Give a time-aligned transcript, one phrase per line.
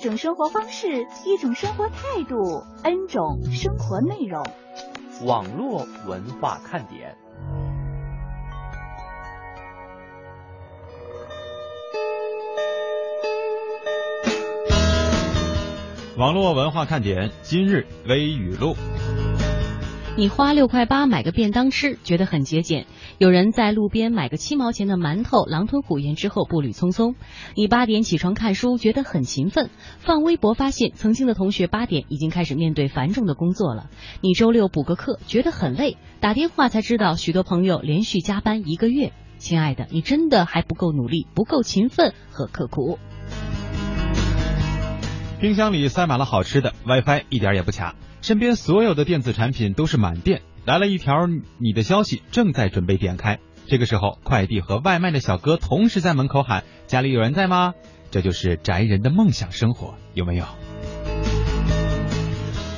[0.00, 4.42] 一种生活方式，一种生活态度，N 种生活内容。
[5.26, 7.14] 网络文化看点。
[16.16, 18.74] 网络文化看点今日微语录。
[20.16, 22.84] 你花六块八买个便当吃，觉得很节俭；
[23.16, 27.14] 有人在路边买个七毛钱的馒头，狼吞虎咽之后步履匆匆。
[27.54, 29.68] 你八点起床看书，觉得很勤奋；
[29.98, 33.88] 放微博发现曾经的同学八点已经开始面对繁重的工作了。
[34.20, 39.12] 你周六补个课，觉得很累；打电话才知道许多朋友连续加班一个月。
[39.38, 42.98] 亲爱的，你真的还不够努力，不够勤奋和刻苦。
[45.40, 50.42] 冰箱里塞满了好吃的，WiFi 一点也不卡，身边所有的电子产品都是满电。
[50.66, 51.26] 来了一条
[51.58, 57.72] 你的消息，正在准备点开，这个时候快递和外卖的小哥同时在门口喊：“家里有人在吗？”
[58.12, 60.44] 这就是宅人的梦想生活，有没有？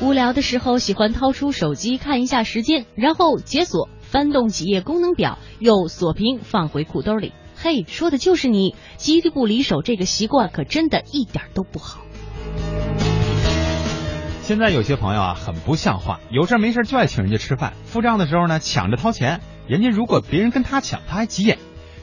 [0.01, 7.33] 无聊的时候喜欢掏出手机看一下时间，然后解锁，翻动几页功能表，又锁屏放回裤兜里。
[7.57, 12.03] 嘿，说的就是你，机不离手这个习惯可真的一点都不好。
[14.43, 19.41] 现在有些朋友啊，很不像话，有事没事就爱请人家吃饭，付账的时候呢，抢着掏钱。
[19.69, 21.57] 人家如果别人跟他抢，他还急眼；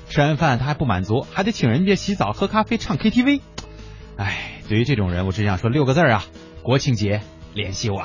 [0.07, 3.41] 吃完饭他还不满足，还得请人家洗澡、喝咖啡、唱 KTV。
[4.15, 6.23] 哎，对于这种人，我只想说六个字啊：
[6.63, 7.21] 国庆节
[7.53, 8.03] 联系我。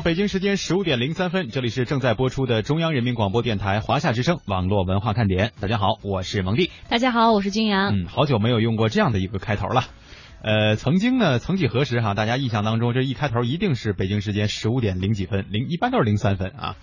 [0.00, 5.52] 好，北京时间十五点零三分，这里是正在播出的中央人民广播电台华夏之声网络文化看点。
[5.60, 6.70] 大家好，我是蒙蒂。
[6.88, 7.94] 大家好，我是金阳。
[7.94, 9.84] 嗯，好久没有用过这样的一个开头了。
[10.42, 16.76] 呃，曾经呢，曾几何时哈，大家印象当中这一开头一定是北京时间十五点零几分，零一般都是零三分啊。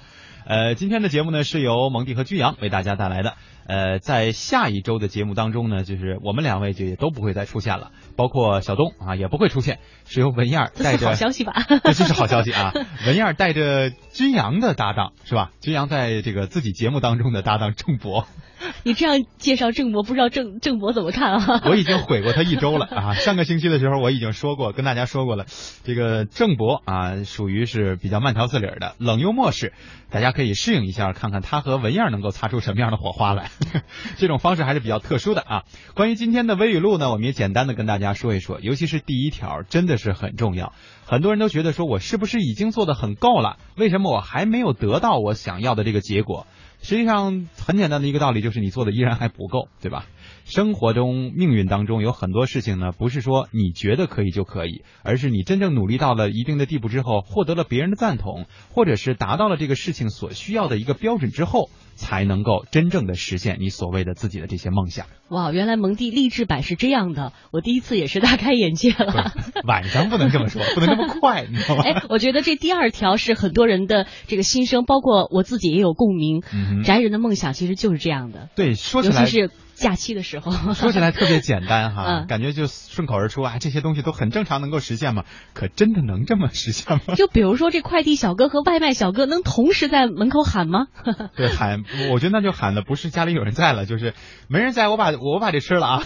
[0.46, 3.34] 呃，今天的节目呢是由蒙蒂和居阳为大家带来的。
[3.68, 11.54] 呃，在下一周的节目当中呢，就是我们两位就也都不会再出现了，包括小东啊也不会出现，是由文燕儿带着好消息吧？
[11.84, 12.72] 这这是好消息啊！
[13.06, 15.52] 文燕儿带着君阳的搭档是吧？
[15.60, 18.26] 君阳在这个自己节目当中的搭档郑博，
[18.84, 21.62] 你这样介绍郑博，不知道郑郑博怎么看啊？
[21.66, 23.14] 我已经毁过他一周了啊！
[23.16, 25.46] 上个星期的时候我已经说过，跟大家说过了，
[25.84, 29.74] 这个郑博啊，属于是比较慢条斯理的冷幽默式，
[30.10, 33.50] 大家可以适应一下，看看他和文燕能够擦出什么样的火花来。
[34.18, 35.64] 这种方式还是比较特殊的啊。
[35.94, 40.74] 关于今天的微语录呢，我们也简单的跟大家说一说，尤其是第一条，真的是很重要。
[41.06, 43.58] 很多人都觉得说我是不是已经做的很够了？
[43.76, 46.48] 为什么我还没有得到我想要的这个结果？
[46.82, 50.06] 实际上很简单的一个道理就是你做的依然还不够，对吧？
[50.48, 65.08] 生活中、命运当中有很多事情呢，不是说你觉得可以就可以，而是你真正努力到了一定的地步之后，获得了别人的赞同，或者是达到了这个事情所需要的一个标准之后，才能够真正的实现你所谓的自己的这些梦想。
[65.28, 69.34] 哇，原来蒙蒂励志版是这样的，我第一次也是大开眼界了。
[69.68, 71.84] 晚上不能这么说，不能这么快，你知道吗？
[71.86, 76.42] 哎，我觉得这第二条是很多人的这个心声，包括我自己也有共鸣。
[76.54, 80.52] 嗯宅人的梦想其实就是这样的，对，说起来尤其是假期的时候。
[80.74, 85.24] 说起来特别简单哈，嗯感觉就顺口而出啊，这些东西都很正常，能够实现吗？
[85.54, 87.16] 可真的能这么实现吗？
[87.16, 90.88] 就比如说这快递小哥和外卖小哥能同时在门口喊吗？
[91.38, 94.14] 对，喊，我觉得那就喊的不是家里有人在了，就是
[94.48, 96.04] 没人在，我把我把这吃了啊。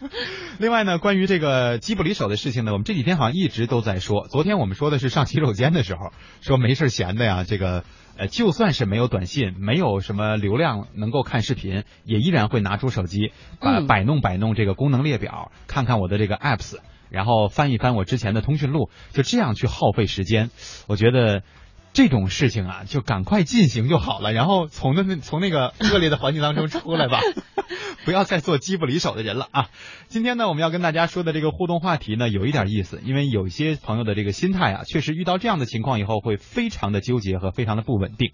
[0.58, 4.26] 另外呢，关于这个机不离手的事情呢，我们这几天好像一直都在说。
[4.28, 7.84] 昨天我们说的是上洗手间的时候，说没事闲的呀，这个
[8.16, 16.78] 呃，就算是没有短信，没有什么流量能够看视频，也依然会拿出手机，摆嗯摆弄摆弄这个功能列表，看看我的这个 apps，
[17.10, 20.50] 然后翻一翻我之前的通讯录，就这样去耗费时间。
[20.86, 21.42] 我觉得。
[21.96, 27.20] 这种事情啊，就赶快进行就好了，然后从那 从那个恶劣的环境当中出来吧，
[28.04, 29.70] 不要再做机不离手的人了啊！
[30.06, 38.32] 今天呢，我们要跟大家说的这个互动话题呢，有一点意思，因为有些朋友的这个心态啊，确实遇到这样的情况以后会非常的纠结和非常的不稳定。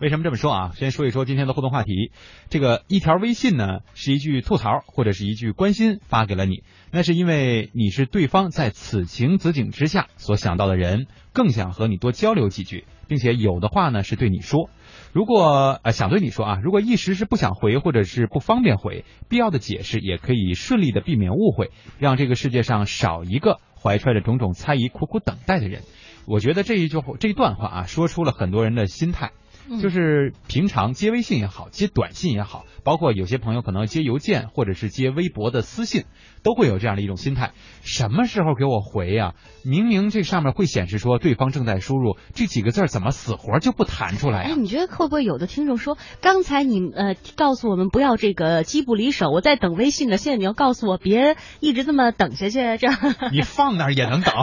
[0.00, 0.72] 为什么这么说啊？
[0.74, 2.10] 先说一说今天的互动话题，
[2.50, 12.84] 这个一条微信呢，是一句吐槽或者是一句关心发给了你，那是因为你是对方在此情此景之下所想到的人，更想和你多交流几句。
[13.06, 14.70] 并且有的话呢是对你说，
[15.12, 25.82] 如果呃想对你说啊，如果一时是不想回或者是不方便回，必要的解释也可以顺利的避免误会，让这个世界上少一个怀揣着种种猜疑苦苦等待的人。
[26.26, 29.32] 我觉得这一句话这一段话啊，说出了很多人的心态。
[29.80, 36.04] 就是平常接微信也好，接短信也好，包括有些朋友可能接邮件或者是接微博的私信，
[36.42, 37.52] 都会有这样的一种心态：
[37.82, 39.34] 什么时候给我回呀？
[39.64, 44.50] 明明这上面会显示说对方正在输入这几个字，怎么死活就不弹出来呀？
[44.52, 52.98] 哎，你觉得会不会有的听众说，刚才你呃告诉我们不要这个机不离手，我在等微信呢，现在你要告诉我别一直这么等下去，这样
[53.32, 54.34] 你放那儿也能等，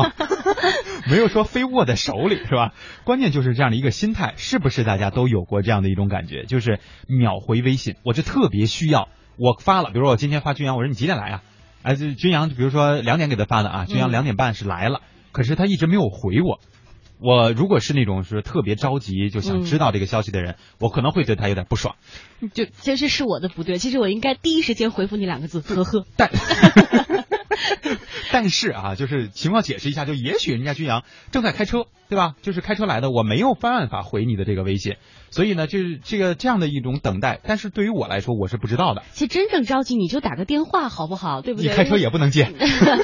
[1.07, 2.73] 没有说非握在手里是吧？
[3.03, 5.10] 关键就是这样的一个心态，是不是大家？
[5.11, 9.09] 都有过这样的一种感觉，就是秒回微信，我就特别需要。
[9.37, 11.43] 我发了，比如说我今天发君阳，我说你几点来啊？
[11.83, 16.59] 哎，就君阳，比如说两点给他发的啊，君阳两点半是来了，可是他一直没有回我。
[17.23, 21.95] 我如果是那种是特别着急就想知道这个消息的人，我可能会对他有点不爽。
[22.53, 26.05] 就其实是我的不对，其实我应该第一时间回复你两个字，呵呵。
[26.17, 26.31] 但
[28.31, 32.35] 但是啊，就是情况解释一下，就也许人家君阳正在开车，对吧？
[32.41, 34.95] 就是开车来的，我没有办法回你的这个微信，
[35.29, 37.39] 所以呢，就是这个这样的一种等待。
[37.43, 39.03] 但是对于我来说，我是不知道的。
[39.11, 41.41] 其实真正着急，你就打个电话好不好？
[41.41, 41.69] 对不对？
[41.69, 42.51] 你开车也不能接。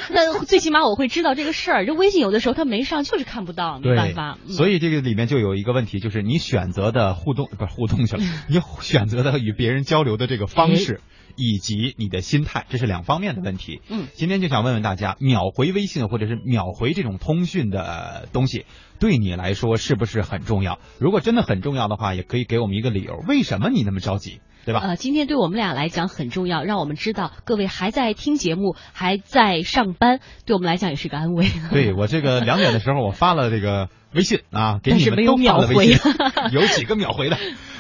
[0.10, 1.86] 那最起码我会知道这个事儿。
[1.86, 4.38] 这微信有的时候它没上，就是看不到，没办法。
[4.48, 11.02] 所以这个里面就有一个问题，就是你选择的互动不是互动去了， 你选择的与别人交流的这个方式。
[11.38, 13.82] 以及你的心态，这是两方面的问题。
[13.90, 18.66] 嗯，今天就想问问大家，秒回微信或者是秒回这种通讯的东西，
[19.00, 20.80] 对你来说是不是很重要？
[21.00, 24.82] 如果真的很重要的话，也可以给我们一个理由，为什么你那么着急，对吧？
[24.82, 31.46] 呃，今天对我们俩来讲很重要，让我们知道各位还在听节目，还在上班，对我们来讲也是个安慰。
[31.72, 35.98] 对我这个两点的时候，我发了这个微信啊，给你们都发了微信，
[36.52, 37.38] 有几个秒回的。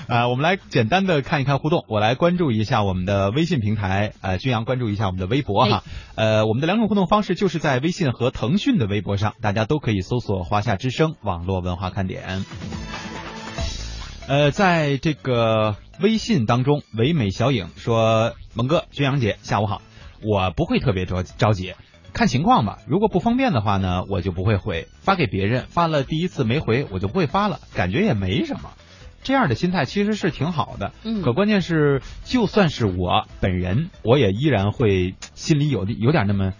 [0.07, 1.83] 啊，我们来简单的看一看互动。
[1.89, 5.83] 我来关注一下我们的微信平台，呃，君阳关注一下我们的微博哈。
[6.15, 12.45] 呃，我们的两种互动方式就是在微信和腾讯的微博上，大家都可以搜索“华夏之声网络文化看点”。
[14.30, 19.81] 呃，在这个微信当中，唯美小影说：“蒙哥，君阳姐，下午好。
[20.24, 21.74] 我不会特别着着急，
[22.13, 22.77] 看情况吧。
[22.88, 24.88] 如果不方便的话呢，我就不会回。
[25.01, 28.71] 发给别人，发了第一次没回，我就不会发了，感觉也没什么。”
[29.23, 36.53] 这样的心态其实是挺好的，嗯，可关键是，就算是我本人，我也依然会心里有有点那么。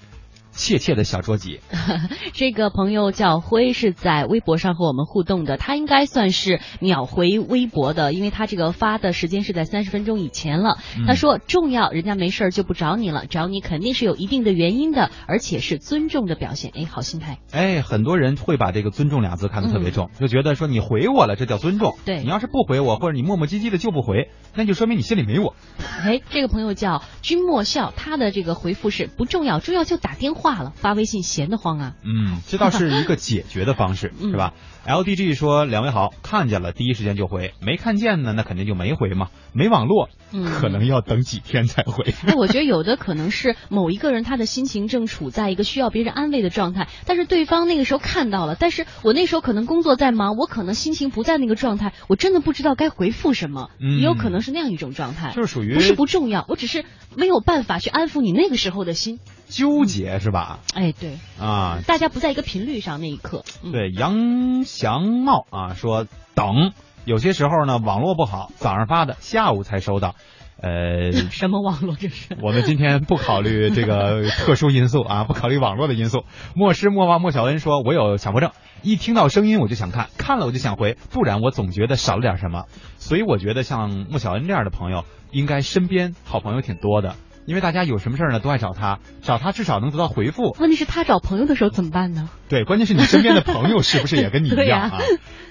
[0.58, 1.60] 切切的小捉急，
[2.34, 5.56] 这个朋友叫辉，是在微博上和我们互动的。
[5.56, 10.80] 他应该算是秒回微博的，因为他这个发的时间是在三十分钟以前了。
[11.06, 16.72] 他说重要，人家没事就不找你了，找你肯定是有一定的原因的，而且是尊重的表现。
[16.74, 17.38] 哎，好心态。
[17.52, 21.96] 哎，很多人会把这个“尊重”俩字看得特别重，就觉得说你回我了，这叫尊重。
[22.04, 25.56] 对你要是不回我，或者你磨磨唧唧的就不回，那就说明你心里没我。
[26.04, 30.47] 哎，这个朋友叫君莫笑，他的这个回复是不重要，重要就打电话。
[30.48, 31.94] 话了，发微信闲得慌啊。
[32.06, 34.54] 嗯，这倒是一个解决的方式， 是吧
[34.86, 39.28] ？L D G 说，两位好，看见了第一时间就回，没看见呢，那肯定就没回嘛。
[39.52, 40.08] 没网络，
[40.60, 42.14] 可能要等几天才回。
[42.26, 53.70] 那我觉得有的可能是某一个人他的心情正处在一个需要别人安慰的状态，但是对方那个时候看到了，但是我那时候可能工作在忙，我可能心情不在那个状态，我真的不知道该回复什么。
[53.80, 59.20] 也有可能是那样一种状态，就是属于不是不重要，我只是没有办法去安抚你那个时候的心。
[59.48, 60.60] 纠结是吧？
[60.74, 63.44] 哎，对啊，大家不在一个频率上那一刻。
[63.72, 66.74] 对，杨祥茂啊说等，
[67.06, 70.16] 有些时候呢网络不好，早上发的，下午才收到。
[70.60, 72.36] 呃， 什么网络这是？
[72.42, 76.24] 我们今天不考虑这个特殊因素啊， 不考虑网络的因素。
[76.56, 78.50] 莫失莫忘莫小恩说，我有强迫症，
[78.82, 82.66] 一听到声音我就想看，看了我就想回，不然我总觉得少了点什么。
[82.98, 87.16] 所以我觉得像莫小恩这样的朋友，应该身边好朋友挺多的。
[87.48, 90.54] 因为大家有什么事儿呢，都爱找他，找他至少能得到回复。
[90.60, 92.30] 问题是，他找朋友的时候怎么办呢？
[92.50, 95.00] 对，关键是你身边的朋友是不是也跟你一样啊？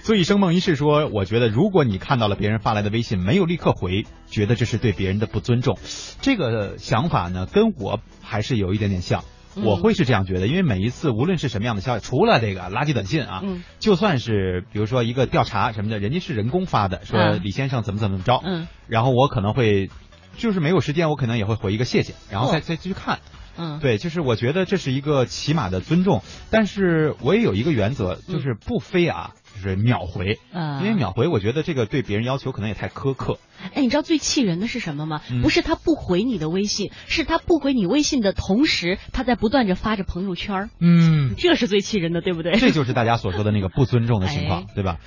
[0.03, 5.79] 所以生梦一世说，我觉得如果你看到了别人发来的微信，没有立刻回，觉得这是对别人的不尊重。
[6.21, 9.21] 这个想法呢，跟我还是有一点点像。
[9.21, 19.89] 嗯我会是这样觉得，因为每一次无论是什么样的消息，除了这个垃圾短信啊，嗯就算是比如说一个调查什么的，人家是人工发的，说嗯李先生怎么怎么着，嗯然后我可能会
[20.37, 23.19] 就是没有时间，我可能也会回一个谢谢，然后再、哦再继续看。
[23.59, 33.39] 嗯，对，就是我觉得这是一个起码的尊重，但是我也有一个原则，就是不非啊，就是秒回，嗯，因为秒回，我觉得这个对别人要求可能也太苛刻。
[33.73, 35.21] 哎，你知道最气人的是什么吗？
[35.31, 42.59] 嗯不是他不回你的微信，是他不回你微信的同时，他在不断的发着朋友圈，嗯，这是最气人的，对不对？
[42.59, 44.97] 这就是大家所说的那个不尊重的情况， 哎对吧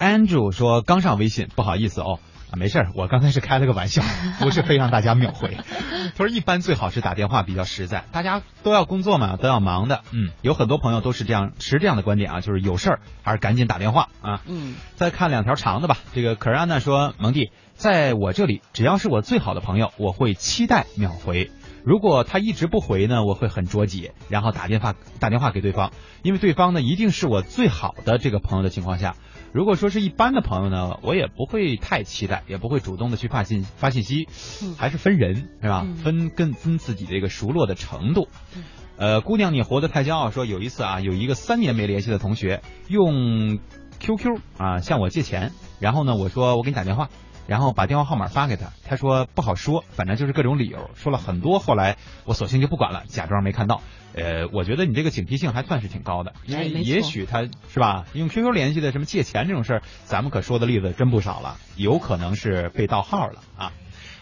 [0.00, 2.18] ？Andrew 说刚上微信，不好意思哦。
[2.52, 4.02] 啊，没事儿，我刚才是开了个玩笑，
[4.38, 5.56] 不是非让大家秒回。
[6.14, 10.02] 他说一般最好是打电话比较实在，大家都要工作嘛，都要忙的。
[10.12, 14.42] 嗯，有很多朋友都是这样持这样的观点啊，就是有事儿还是赶紧打电话啊。
[14.46, 15.96] 嗯再看两条长的吧。
[16.12, 21.50] 这个可是安娜说，蒙蒂，在我这里，只要是我最好的朋友，我会期待秒回。
[21.84, 25.90] 如果他一直不回呢，我会很着急，然后打电话打电话给对方，
[26.22, 29.16] 因为对方呢一定是我最好的这个朋友的情况下，
[29.52, 34.26] 如果说是一般的朋友呢，我也不会太期待，也不会主动的去发信发信息，
[34.62, 35.82] 嗯还是分人是吧？
[35.84, 38.28] 嗯分跟分自己这个熟络的程度。
[38.56, 38.64] 嗯
[38.96, 40.30] 呃，姑娘，你活得太骄傲。
[40.30, 43.58] 说有一次啊，有一个三年没联系的同学用
[43.98, 47.08] QQ 啊向我借钱，然后呢，我说我给你打电话，
[47.52, 51.58] 然后把电话号码发给他，他说不好说，反正就是各种理由，说了很多。
[51.58, 53.82] 后来我索性就不管了，假装没看到。
[54.14, 63.72] 呃，我觉得你这个警惕性还算是挺高的，因为也许他是吧，用 QQ 联系的什么借钱这种事儿，咱们可说的例子真不少了，有可能是被盗号了啊。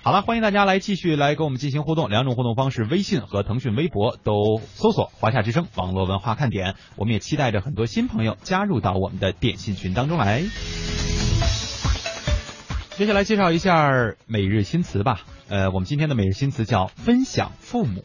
[0.02, 10.42] 好了，欢迎大家来继续来跟我们进行互动，两种互动方式，微信和腾讯微博都搜索“华夏之声网络文化看点”，我们也期待着很多新朋友加入到我们的点信群当中来。
[13.00, 15.23] 接下来介绍一下每日新词吧。
[15.49, 18.02] 呃，我们今天的每日新词叫“分享父母”。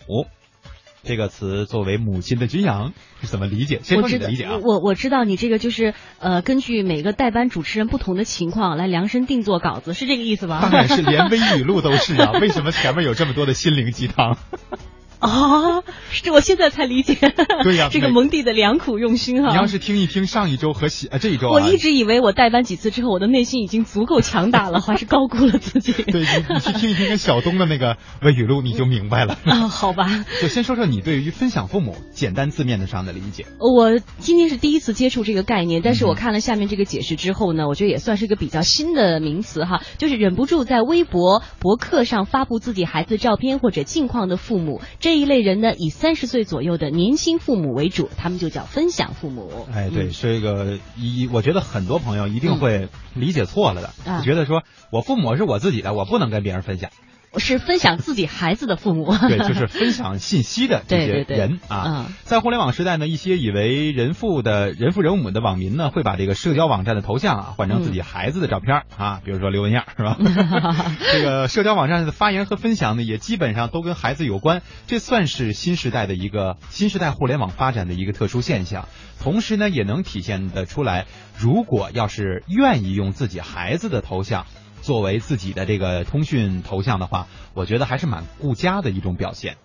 [1.04, 3.82] 这个词作为母亲的军养是怎么理解？
[3.84, 4.58] 先我知道说你的理解啊。
[4.64, 10.62] 我我知道你这个就是呃，根据每个代班主持人不同的情况来量身定做稿子，是这个意思吧？
[10.62, 12.32] 当然是连微语录都是啊！
[12.40, 14.38] 为什么前面有这么多的心灵鸡汤？
[15.20, 15.84] 啊，
[16.24, 17.16] 这我现在才理解。
[17.64, 19.50] 对呀这个蒙蒂的良苦用心哈。
[19.50, 25.92] 你要是听一听上一周和喜呃这一周啊，我一直以为我代班几次之后，我的内心已经足够强大了， 还是高估了自己。
[25.94, 29.38] 对你你去听一听跟小东的那个微语录，你就明白了。
[29.46, 33.46] 啊，好吧，就先说说你对于分享父母简单字面的上的理解。
[33.60, 49.68] 我今天是第一次接触这个概念，但是我嗯看了下面这个解释之后呢，我觉得也算是一个比较新的名词哈，就是忍不住在微博、博客上发布自己孩子照片或者近况的父母这一类人呢，以三十岁左右的年轻父母为主，他们就叫分享父母。
[49.72, 56.90] 哎，对，嗯是一个一，我觉得很多朋友一定会理解错了的，啊觉得说我父母是我自己的，我不能跟别人分享。
[57.38, 59.16] 是分享自己孩子的父母。
[59.28, 62.06] 对，就是分享信息的这些人啊嗯。
[62.24, 70.18] 在互联网时代呢，一些以为人父的人父人母的网民呢，会把这个社交网站的头像啊换成自己孩子的照片儿啊，比如说刘文燕是吧？
[71.12, 78.88] 这个社交网站的发言和分享呢，也基本上都跟孩子有关，这算是新时代的一个新时代互联网发展的一个特殊现象。
[79.22, 81.06] 同时呢，也能体现得出来，
[81.38, 84.46] 如果要是愿意用自己孩子的头像。
[84.86, 87.26] 作为自己的这个通讯头像的话，
[87.56, 89.58] 我觉得还是蛮顾家的一种表现。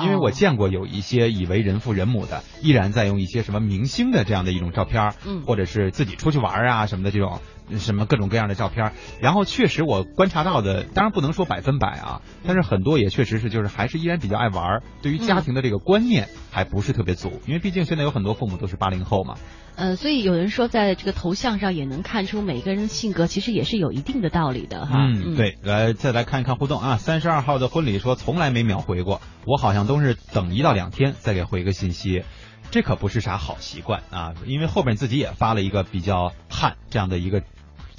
[0.00, 7.40] 因为我哦见过有一些以为人父人母的，依然在用一些什么明星的这样的一种照片，嗯或者是自己出去玩啊什么的这种
[7.76, 8.92] 什么各种各样的照片。
[9.20, 17.40] 然后确实我观察到的，当然不能说百分百啊，但是很多也确实是就是还是依然比较爱玩儿，对于家庭的这个观念还不是特别足。
[17.46, 19.34] 因为毕竟现在有很多父母都是八零后嘛，
[19.76, 24.96] 呃，所以有人说，在这个头像上也能看出每个人的性格，其实也是有一定的道理的哈。
[24.98, 26.96] 嗯，对，来再来看一看互动啊。
[26.96, 32.24] 三十二号的婚礼说从来没秒回过，我好像都是等一到两天再给回个信息，
[32.70, 34.34] 这可不是啥好习惯啊。
[34.46, 37.42] 因为后边自己也发了一个比较汗这样的一个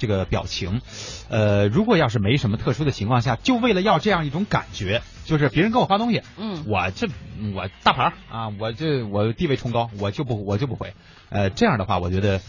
[0.00, 0.80] 这个表情，
[1.28, 7.06] 呃，如果要是没什么特殊的情况下，就为了要这样一种感觉，就是别人给我发东西，嗯我这
[7.54, 10.94] 我大牌啊，我这我地位崇高，我就不我就不回，
[11.28, 12.40] 呃，这样的话，我觉得。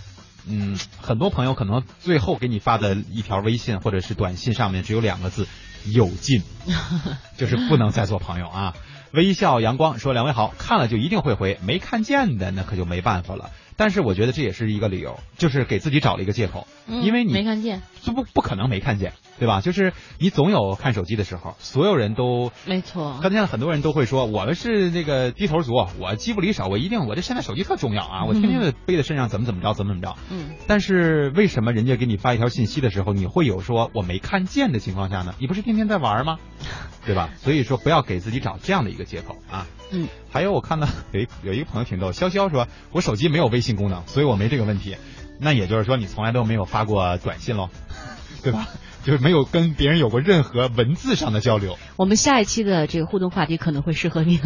[0.48, 5.46] 嗯，很多朋友可能最后给你发的一条微信或者是短信上面只有两个字
[5.86, 6.42] “有劲”，
[7.38, 8.74] 就是不能再做朋友啊。
[9.12, 13.52] 微笑阳光说：“两位好，看了就一定会回，没看见的那可就没办法了。
[13.82, 19.60] 但是我觉得这也是一个理由，就是给自己找了一个借口，嗯因为你没看见，就不不可能没看见，对吧？
[19.62, 23.18] 就是你总有看手机的时候，所有人都没错。
[23.24, 30.16] 看现在很多人都会说，我们是那个低头族，我机不离手，我一定，我这现在手机特重要啊，我天天的背在身上，怎么怎么着，怎么怎么着。
[30.30, 35.34] 嗯，但是为什么人家给你发一条信息的时候，你会有说我没看见的情况下呢？
[35.40, 36.38] 你不是天天在玩吗？
[37.04, 37.32] 对吧？
[37.38, 39.66] 所以说不要给自己找这样的一个借口啊。
[39.92, 44.96] 嗯，还有我看到有一有一个朋友挺逗，潇潇说，我手机没有微信功能，所以我没这个问题。
[45.40, 47.70] 那也就是说，你从来都没有发过短信喽，
[48.44, 48.68] 对吧？
[49.04, 51.76] 就是没有跟别人有过任何文字上的交流。
[51.96, 54.40] 我们下一期的这个互动话题可能会适合你。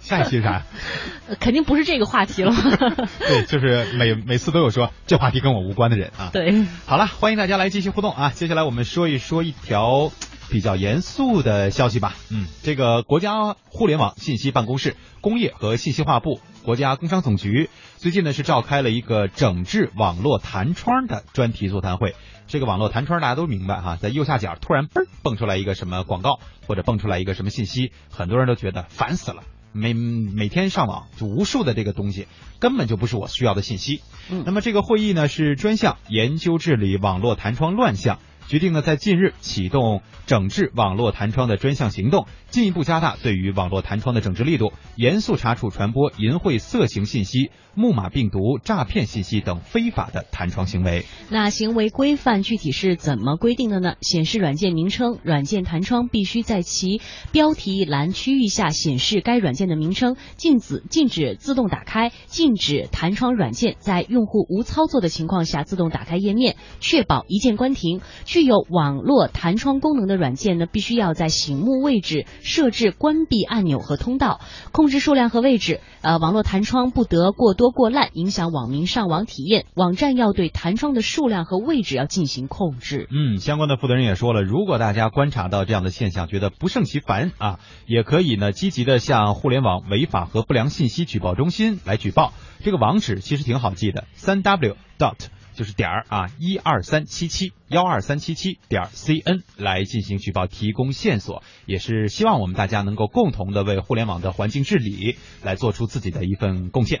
[0.00, 0.64] 下一期是啥？
[1.40, 2.52] 肯定不是这个话题了。
[3.18, 6.28] 对，就是每每次都有说这话题跟我无关的人啊。
[6.30, 8.30] 对，好了，欢迎大家来继续互动啊！
[8.34, 10.12] 接下来我们说一说一条
[10.52, 12.14] 比较严肃的消息吧。
[12.30, 22.14] 嗯，这个国家互联网信息办公室、工业和信息化部、国家工商总局最近呢是召开了一个整治网络弹窗的专题座谈会。
[22.46, 29.42] 这个网络弹窗大家都明白哈，在右下角突然嘣蹦出来一个什么广告，或者蹦出来一个什么信息，很多人都觉得烦死了。
[29.72, 32.28] 每每天上网就无数的这个东西，
[32.58, 34.02] 根本就不是我需要的信息。
[34.30, 38.18] 嗯，那么这个会议呢是专项研究治理网络弹窗乱象。
[38.48, 51.04] 决定呢，在近日启动整治网络弹窗的专项行动，进一步加大对于网络弹窗的整治力度，严肃查处传播淫秽色情信息、木马病毒、诈骗信息等非法的弹窗行为。
[51.30, 53.94] 那行为规范具体是怎么规定的呢？
[54.00, 57.00] 显示软件名称，软件弹窗必须在其
[57.30, 68.00] 标题栏区域下显示该软件的名称，禁止禁止自动打开，禁止弹窗软件在用户无操作的情况下自动打开页面，确保一键关停。
[68.24, 74.40] 具有网络弹窗功能的软件呢，必须要在醒目位置设置关闭按钮和通道，
[74.72, 75.80] 控制数量和位置。
[76.02, 79.66] 呃，网络弹窗不得过多多过滥，影响网民上网体验。
[79.76, 83.06] 网站要对弹窗的数量和位置要进行控制。
[83.12, 92.32] 嗯，相关的负责人也说了，如果大家观察到这样的现象，觉得不胜其烦啊，也可以呢积极的向互联网违法和不良信息举报中心来举报。
[92.64, 95.28] 这个网址其实挺好记的，三 w dot。
[95.54, 107.00] 就是点儿啊，一二三七七幺二三七七点 cn 来进行举报，提供线索，也是希望我们大家能够共同的为互联网的环境治理来做出自己的一份贡献。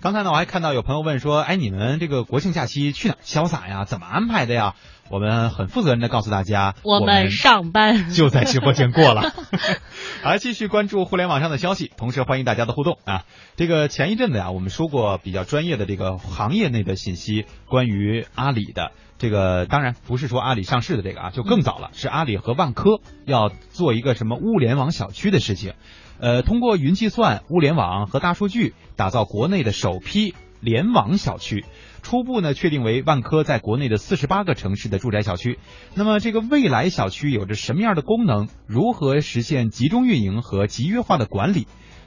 [0.00, 3.84] 刚才呢，我还看到有朋友问说，哎，你们这个国庆假期去哪儿潇洒呀？
[3.84, 4.74] 怎么安排的呀？
[5.12, 9.30] 我们很负责任的告诉大家，我们上班就在直播间过了。
[10.24, 13.24] 好，继续关注互联网上的消息，同时欢迎大家的互动啊。
[13.54, 25.74] 这个前一阵子呀，我们说过比较专业的这个行业内的信息，关于阿里的这个，当然不是说阿里上市的这个啊，就更早了，是阿里和万科要做一个什么物联网小区的事情，
[26.20, 31.66] 呃，通过云计算、物联网和大数据，打造国内的首批联网小区。
[32.02, 35.58] 初步呢，确定为万科在国内的四十八个城市的住宅小区。
[35.94, 38.48] 那么，这个未来小区有着什么样的功能？
[38.66, 41.66] 如何实现集中运营和集约化的管理？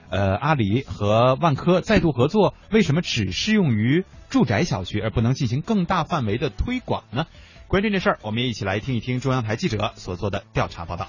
[0.10, 7.26] 呃，阿里和万科再度合作，为什么只适用于住宅小区，而不能进行更大范围的推广呢？
[7.68, 11.08] 关于这事儿，我们也一起来听一听中央台记者所做的调查报道。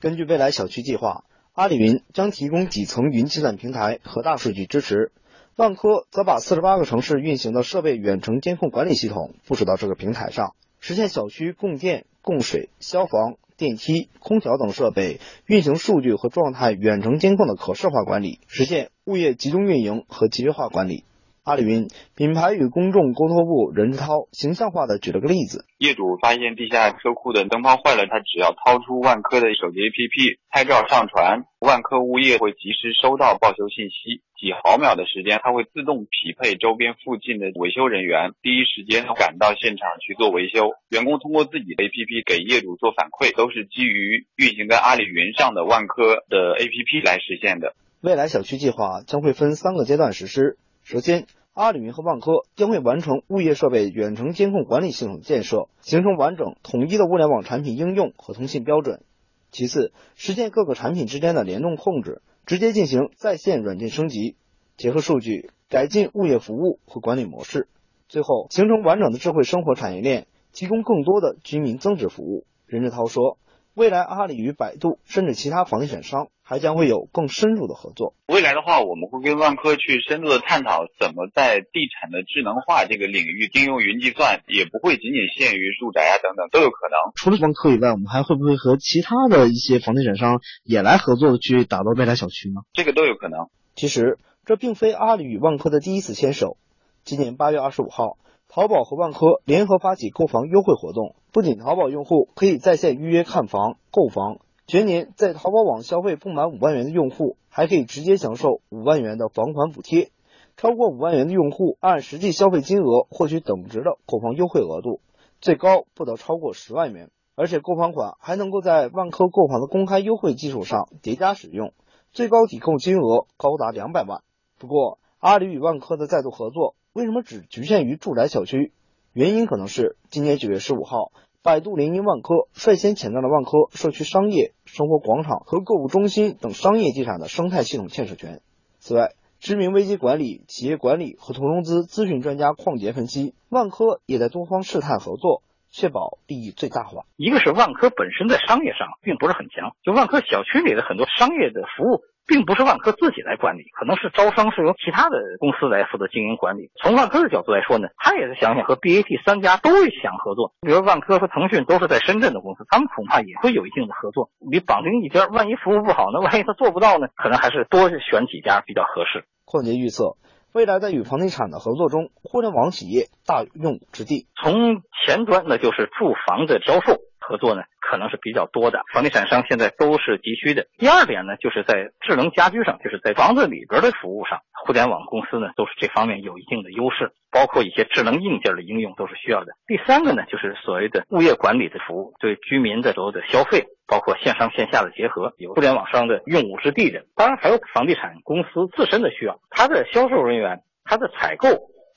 [0.00, 1.22] 根据未来小区计划，
[1.54, 5.12] 阿里云将提供几层云计算平台和大数据支持。
[5.58, 21.02] 万科则把四十八个城市运行的设备远程监控管理系统部署到这个平台上，实现小区供电、供水、消防、电梯、空调等设备运行数据和状态远程监控的可视化管理，实现物业集中运营和集约化管理。
[21.48, 40.76] 阿里云品牌与公众沟通部任志涛形象化的举了个例子：业主发现地下车库的灯泡坏了，他只要掏出万科的手机 APP 拍照上传，万科物业会及时收到报修信息，几毫秒的时间，它会自动匹配周边附近的维修人员，第一时间赶到现场去做维修。
[40.92, 47.72] 员工通过自己的 APP 给业主做反馈，都是基于运行在阿里云上的万科的 APP 来实现的。
[48.04, 51.24] 未来小区计划将会分三个阶段实施，首先。
[51.58, 59.02] 阿里云和万科将会完成物业设备远程监控管理系统的建设，形成完整统一的物联网产品应用和通信标准。
[59.50, 64.36] 其次，实现各个产品之间的联动控制，直接进行在线软件升级，
[64.76, 67.66] 结合数据改进物业服务和管理模式。
[68.08, 72.46] 最后，形成完整的智慧生活产业链，提供更多的居民增值服务。
[72.66, 73.36] 任志涛说。
[73.78, 78.12] 未来，阿里与百度甚至其他房地产商还将会有更深入的合作。
[78.26, 87.12] 未来的话，我们会跟万科去深入的探讨，怎么在地产的智能化这个领域应用云计算，也不会仅仅限于住宅啊等等，都有可能。
[87.14, 92.62] 除了万科以外，我们还会不会和其他的一些房地产商也来合作，去打造未来小区呢？
[92.72, 93.46] 这个都有可能。
[93.76, 96.56] 其实，这并非阿里与万科的第一次牵手。
[97.04, 98.18] 今年八月二十五号。
[98.50, 110.12] 淘宝和万科联合发起购房优惠活动，不仅淘宝用户可以在线预约看房、购房，全年在淘宝网消费不满五万元的用户，还可以直接享受五万元的房款补贴；
[110.56, 115.02] 超过五万元的用户，按实际消费金额获取等值的购房优惠额度，
[115.42, 117.10] 最高不得超过十万元。
[117.34, 121.72] 而且购房款还能够在万科购房的公开优惠基础上叠加使用。
[122.12, 124.22] 最高抵扣金额高达两百万。
[124.58, 128.72] 不过，阿里与万科的再度合作，为什么只局限于住宅小区？
[129.12, 131.12] 原因可能是今年九月十五号，
[131.44, 138.40] 百度联姻万科率先潜在了万科社区商业、生活广场和购物中心等商业地产的生态系统建设权。
[138.80, 147.04] 此外，知名危机管理、企业管理和投融资咨询专家邝杰分析，万科也在多方试探合作，确保利益最大化。
[147.14, 152.02] 一个是万科本身在商业上并不是很强，就万科小区里的很多商业的服务。
[152.28, 156.70] 并不是万科自己来管理，可能是招商是由其他的公司来负责经营管理。
[156.76, 164.28] 从万科的角度来说呢，他也是想想和 BAT 三家都想合作，比如万科和腾讯都是在深圳的公司，他们恐怕也会有一定的合作。
[164.38, 166.20] 你绑定一家，万一服务不好呢？
[166.20, 167.08] 万一他做不到呢？
[167.16, 169.24] 可能还是多选几家比较合适。
[169.46, 170.18] 邝杰预测，
[170.52, 174.26] 未来在与房地产的合作中，互联网企业大用武之地。
[174.36, 177.00] 从前端那就是住房的销售。
[177.28, 180.66] 合作呢可能是比较多的，房地产商现在都是急需的。
[180.78, 189.52] 第二点呢，就是在智能家居上，就是在房子里边的服务上，互联网公司呢都是这方面有一定的优势，包括一些智能硬件的应用都是需要的。
[189.66, 197.04] 第三个呢，就是所谓的物业管理的服务，对居民的所有的消费，包括线上线下的结合，有互联网商的用武之地的。
[197.14, 201.48] 当然还有房地产公司自身的需要，它的销售人员、它的采购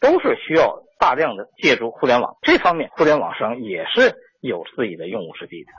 [0.01, 2.35] 都是需要大量的借助互联网。
[2.41, 4.15] 这方面，互联网商也是。
[4.41, 5.71] 有自己的用武之地的。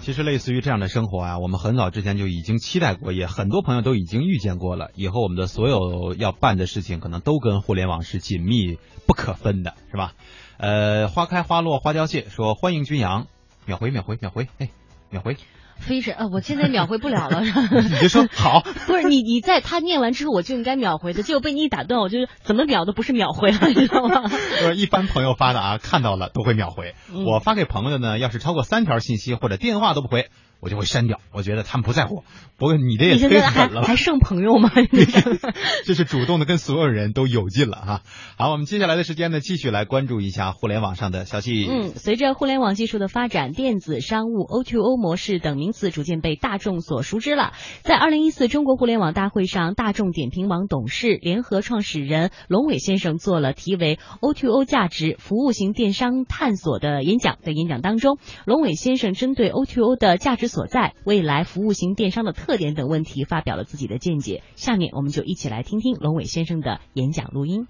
[0.00, 4.90] 其实，类似于这样的生活啊，我们很早之前就已经期待过，也很多朋友都已经遇见过了。
[4.94, 10.12] 以后我们的所有要办的事情，可能都跟互联网是紧密不可分的，是吧？
[10.58, 13.26] 呃，花开花落花凋谢，说欢迎君阳，
[13.64, 14.68] 秒回秒回秒回，哎，
[15.10, 15.36] 秒回。
[15.78, 16.28] 飞神啊！
[16.32, 17.40] 我现在秒回不了了，
[17.90, 18.60] 你就说好。
[18.86, 24.28] 不是你，你在他念完之后，我就应该秒回的，结果被你一打断，我就怎么秒都不是秒回了，你知道吗？
[24.60, 26.94] 就是一般朋友发的啊，看到了都会秒回。
[27.26, 30.28] 我发给朋友的呢，要是超过三条信息或者电话都不回。
[30.64, 32.24] 我就会删掉，我觉得他们不在乎。
[32.56, 34.70] 不过你这也忒狠了，还剩朋友吗？
[35.84, 38.02] 这是主动的跟所有人都有劲了哈。
[38.38, 41.66] 好，我们接下来的时间呢，继续来关注一下互联网上的消息。
[41.68, 47.52] 嗯，随着互联网技术的发展，电子商务、O2O 模式等名词逐渐被大众所熟知了。
[47.82, 57.36] 在二零一四中国互联网大会上，大众点评网董事、联合创始人龙伟先生做了题为 “O2O 价值：服务型电商探索”的演讲。
[57.42, 60.53] 在演讲当中，龙伟先生针对 O2O 的价值。
[60.54, 64.44] 所在未来服务型电商的特点等问题发表了自己的见解。
[64.54, 67.66] 下面我们就一起来听听龙伟先生的演讲录音。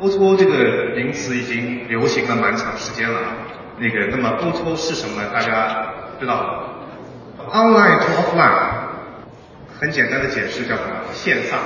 [0.00, 3.18] O2O 这个名词已经流行了蛮长时间了。
[3.80, 5.24] 那个，那么 O2O 是什么？
[5.32, 6.78] 大家知道
[7.40, 8.86] ？Online to offline，
[9.80, 11.12] 很简单的解释叫什么？
[11.12, 11.58] 线上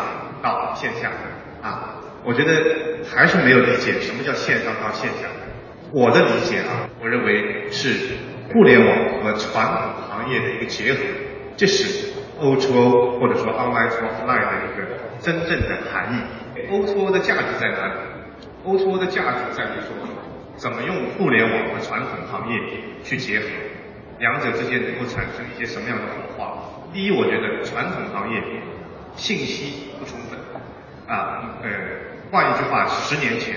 [0.43, 1.13] 到线下
[1.61, 2.01] 啊。
[2.25, 5.29] 我觉得还是没有理解什么叫线上到线下。
[5.93, 8.17] 我的理解啊，我认为是。
[8.53, 11.01] 互联网和传统行业的一个结合，
[11.57, 14.87] 这是 O2O 或者说 Online to Offline 的一个
[15.21, 16.17] 真正的含义。
[16.71, 17.95] O2O 的价值在哪里
[18.65, 19.95] ？O2O 的价值在于说，
[20.57, 22.61] 怎么用互联网和传统行业
[23.03, 23.47] 去结合，
[24.19, 26.59] 两者之间能够产生一些什么样的火花？
[26.93, 28.41] 第一，我觉得传统行业
[29.17, 30.39] 信息不充分
[31.09, 31.69] 啊，呃，
[32.31, 33.57] 换一句话，十年前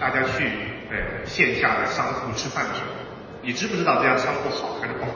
[0.00, 0.44] 大家去
[0.90, 3.05] 呃线下的商铺吃饭的时候。
[3.46, 5.12] 你知不知道这家商铺好还是不好？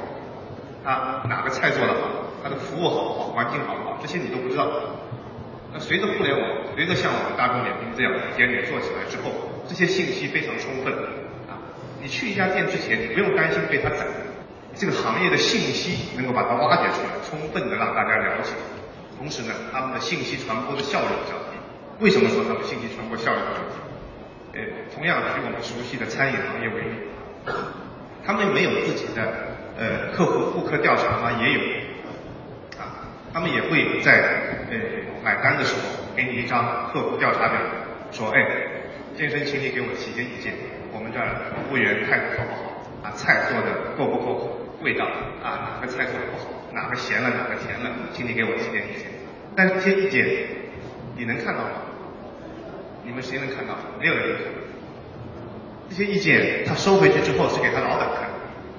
[0.88, 2.30] 啊，哪个菜做得好？
[2.44, 3.34] 它的服务好不好？
[3.34, 3.98] 环境好不好？
[4.00, 4.70] 这些你都不知道。
[5.72, 9.34] 那随着互联网，随着像我们大众点评这样店面做起来之后，
[9.66, 10.94] 这些信息非常充分。
[11.50, 11.58] 啊，
[12.00, 14.06] 你去一家店之前，你不用担心被它宰。
[14.76, 18.54] 这个行业的信息能够把它挖掘出来，充分的让大家了解。
[19.18, 21.58] 同时呢，他们的信息传播的效率比较低。
[21.98, 23.74] 为什么说他们信息传播效率比较低？
[24.54, 26.94] 呃，同样举我们熟悉的餐饮行业为例。
[28.26, 29.22] 他们没有自己的
[29.78, 31.32] 呃客户顾客调查吗？
[31.40, 31.60] 也有，
[32.78, 34.12] 啊，他们也会在
[34.70, 34.76] 呃
[35.24, 35.80] 买单的时候
[36.14, 37.58] 给你一张客户调查表，
[38.12, 38.44] 说哎，
[39.16, 40.54] 先生，请你给我提些意见，
[40.92, 43.08] 我们这儿服务员态度好不好？
[43.08, 45.06] 啊，菜做的够不够味道？
[45.42, 46.50] 啊，哪个菜做的不好？
[46.72, 47.30] 哪个咸了？
[47.30, 47.90] 哪个甜了？
[48.12, 49.10] 请你给我提点意见。
[49.56, 50.26] 但这些意见
[51.16, 51.70] 你能看到吗？
[53.04, 53.74] 你们谁能看到？
[53.98, 54.69] 没有人看到。
[55.90, 58.30] 这些意见他收回去之后是给他老板看，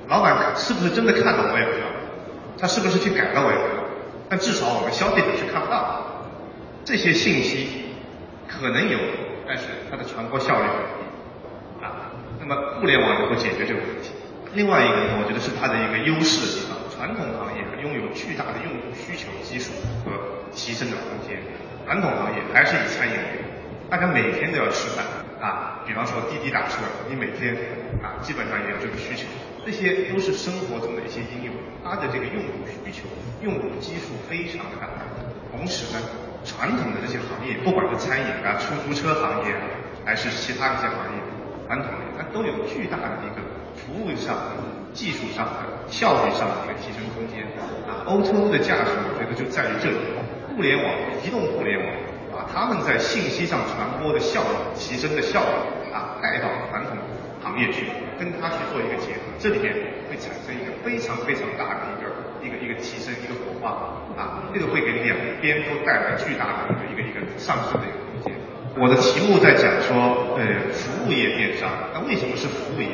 [0.07, 1.87] 老板是不是真的看了我也不知道，
[2.57, 3.83] 他是不是去改了我也不知道，
[4.29, 5.91] 但至少我们消费者是看不到的
[6.85, 7.91] 这些信息，
[8.47, 8.97] 可能有，
[9.45, 12.15] 但是它的传播效率很低啊。
[12.39, 14.11] 那么互联网能够解决这个问题。
[14.53, 19.71] 另外一个呢，我觉得是它的一个优势的地方，传统行业拥有巨大的用户需求基础
[20.03, 20.11] 和
[20.55, 21.37] 提升的空间，
[21.85, 23.43] 传统行业还是以餐饮为主，
[23.89, 25.05] 大家每天都要吃饭。
[25.41, 27.57] 啊，比方说滴滴打车，你每天
[28.03, 29.25] 啊基本上也有这个需求，
[29.65, 33.09] 这些都是生活中的一些应用，它的这个用户需求、
[33.41, 34.87] 用户基数非常的大。
[35.51, 35.99] 同时呢，
[36.45, 39.53] 传统的这些行业，不管是餐饮啊、出租车行业，
[40.05, 41.17] 还是其他一些行业，
[41.67, 43.41] 传统的它都有巨大的一个
[43.73, 44.37] 服务上、
[44.93, 47.49] 技术上的效率上的一个提升空间
[47.89, 48.05] 啊。
[48.05, 49.97] O2O 的价值，我觉得就在于这里，
[50.55, 50.93] 互联网、
[51.25, 51.89] 移动互联网
[52.51, 56.97] 他们在信息上传播的效率提升的效率啊，带到传统
[57.43, 57.85] 行业去，
[58.19, 59.73] 跟它去做一个结合，这里面
[60.09, 62.09] 会产生一个非常非常大的一个
[62.45, 63.69] 一个一个提升，一个火花
[64.15, 68.33] 啊，这个会给两边都带来巨大的一个一个一个上升的一个空间。
[68.77, 72.87] 我的题目在讲说，呃，服务业电商，那为什么是服务业？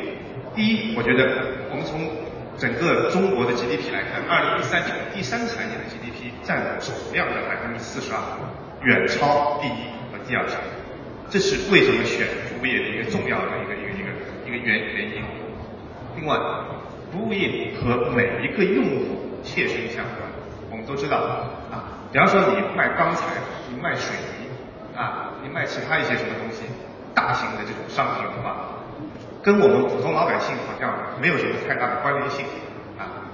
[0.54, 2.00] 第一，我觉得我们从
[2.58, 8.18] 整个中国的 GDP 来看，二零一三年第三产业的 GDP 占总量的百分之四十二，
[8.82, 10.70] 远超第一和第二产业。
[11.30, 14.08] 这是为什么选服务业的一个重要的一个一个一个
[14.46, 15.22] 一个原原因。
[16.16, 16.36] 另外，
[17.12, 20.28] 服务业和每一个用户切身相关。
[20.70, 21.16] 我们都知道
[21.70, 23.24] 啊，比方说你卖钢材，
[23.70, 26.64] 你卖水泥啊，你卖其他一些什么东西，
[27.14, 28.84] 大型的这种商品的话，
[29.42, 32.44] 跟我们普通老百姓好像没有什么太大的关联性，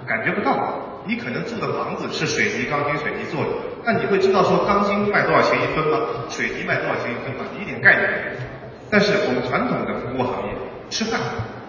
[0.06, 1.02] 感觉不到。
[1.06, 3.50] 你可能住的房子是水泥、钢筋水泥做的，
[3.84, 6.24] 那你会知道说钢筋卖多少钱一分吗？
[6.30, 7.44] 水泥卖多少钱一分吗？
[7.52, 8.40] 你一点概念没有。
[8.88, 10.56] 但是我们传统的服务行业，
[10.88, 11.20] 吃饭，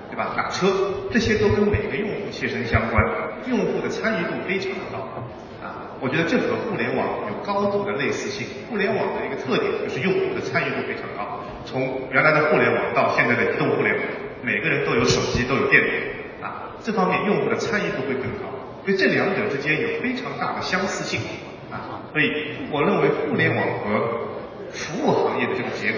[0.09, 0.31] 对吧？
[0.37, 0.71] 打车，
[1.11, 3.03] 这些都跟每个用户切身相关，
[3.51, 5.03] 用户的参与度非常的高
[5.59, 5.91] 啊。
[5.99, 8.47] 我觉得这和互联网有高度的类似性。
[8.69, 11.43] 互联网的一个特点就是用户的参与度非常高。
[11.65, 14.03] 从原来的互联网到现在的移动互联网，
[14.43, 15.91] 每个人都有手机，都有电脑，
[16.85, 18.45] 这方面用户的参与度会更高。
[18.85, 21.19] 所以这两者之间有非常大的相似性
[21.73, 24.37] 啊，所以我认为互联网和
[24.69, 25.97] 服务行业的这个结合，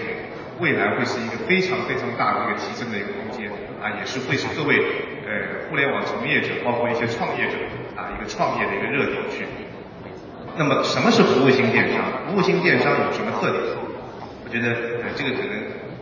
[0.62, 3.52] 未来会是一个非常非常大的一个提升的一个空间
[3.84, 4.80] 啊，也是会是各位
[5.28, 7.60] 呃互联网从业者，包括一些创业者
[8.00, 9.44] 啊一个创业的一个热点去。
[10.56, 12.00] 那么什么是服务型电商？
[12.32, 13.62] 服务型电商有什么特点？
[14.46, 14.72] 我觉得
[15.04, 15.52] 呃这个可能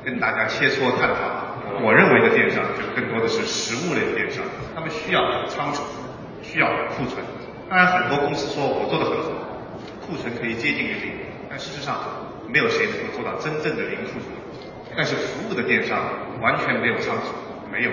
[0.06, 1.45] 跟大家切磋探讨。
[1.82, 5.82] 我认为的电商就更多的是实物类的电商，他们需要仓储。
[6.46, 7.18] 需要库存，
[7.68, 9.34] 当然很多公司说我做的很好，
[10.00, 11.12] 库存可以接近于零，
[11.50, 11.98] 但事实上
[12.48, 14.30] 没有谁能够做到真正的零库存。
[14.96, 16.06] 但是服务的电商
[16.40, 17.34] 完全没有仓储，
[17.74, 17.92] 没有，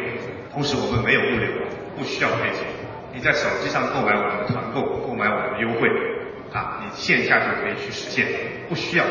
[0.53, 1.49] 同时我们没有物流，
[1.97, 2.63] 不需要配送，
[3.15, 5.89] 你在手机上购买我们的团购，购买我们的优惠，
[6.53, 8.29] 啊，你线下就可以去实现，
[8.69, 9.05] 不需要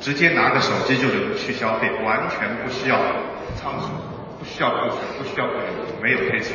[0.00, 2.96] 直接拿个手机就能去消费，完全不需要
[3.56, 3.88] 仓储，
[4.38, 6.54] 不需要库存，不需要物流，没有配送。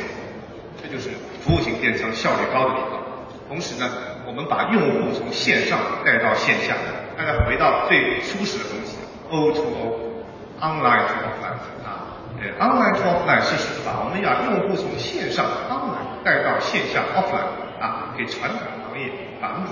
[0.82, 1.10] 这就是
[1.40, 3.02] 服务型电商效率高的地方。
[3.48, 3.90] 同时呢，
[4.26, 6.74] 我们把用户从线上带到线下，
[7.18, 8.96] 大家回到最初始的东西
[9.30, 19.70] ，O to O，online to offline 啊，呃，online to offline 是把我们要用户从线上 online 带到线下 offline 啊，给传统行业反哺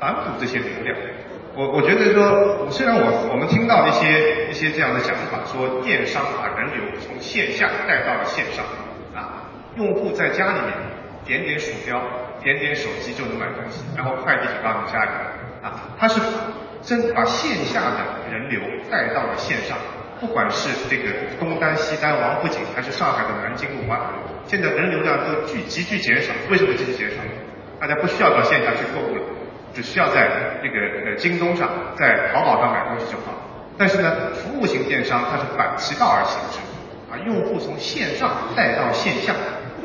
[0.00, 0.96] 反哺这些流量。
[1.54, 8.64] 我我觉得说，虽然我我们听到一些一些这样的讲法，说电商把人流从线下带到了线上。
[9.14, 9.44] 啊
[9.76, 10.72] 用户在家里面
[11.24, 12.00] 点点鼠标，
[12.42, 15.10] 点点手机就能买东西，然后快递就到你家里
[15.62, 15.96] 啊。
[15.98, 16.20] 他是
[16.82, 18.60] 真把线下的人流
[18.90, 19.76] 带到了线上，
[20.20, 23.98] 不管是这个东单西单王府井，还是上海的南京路湾，
[24.46, 26.32] 现在人流量都巨急剧减少。
[26.50, 27.16] 为什么急剧减少？
[27.80, 29.22] 大家不需要到线下去购物了，
[29.74, 33.34] 只需要在这个呃京东上，在淘宝上买东西就好。
[33.78, 36.58] 但是呢，服务型电商它是反其道而行之，
[37.10, 39.34] 把用户从线上带到线下。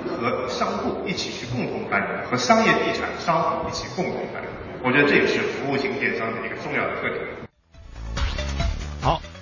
[0.07, 7.46] 和商户一起去共同繁荣，和商业地产商户一起共同繁荣，我觉得这也是服务型电商的一个重要的特点。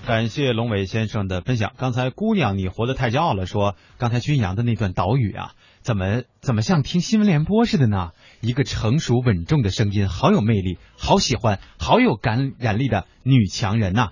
[0.06, 1.74] 感谢龙伟先生的分享。
[1.78, 8.12] 刚才姑娘你活得太骄傲了，说刚才军阳的那段岛屿啊，怎么怎么像听新闻联播似的呢？
[8.40, 14.10] 一个成熟稳重的声音，好有魅力，好喜欢，好有感染力的女强人呐。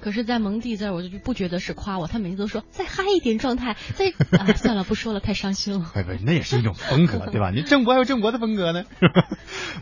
[0.00, 2.06] 可是，在蒙蒂这儿，我就不觉得是夸我。
[2.06, 4.06] 他每次都说再嗨一点状态，再
[4.38, 5.90] 啊，算了，不说了，太伤心了。
[5.92, 7.50] 不不，那也是一种风格，对吧？
[7.50, 8.84] 你郑博还有郑博的风格呢。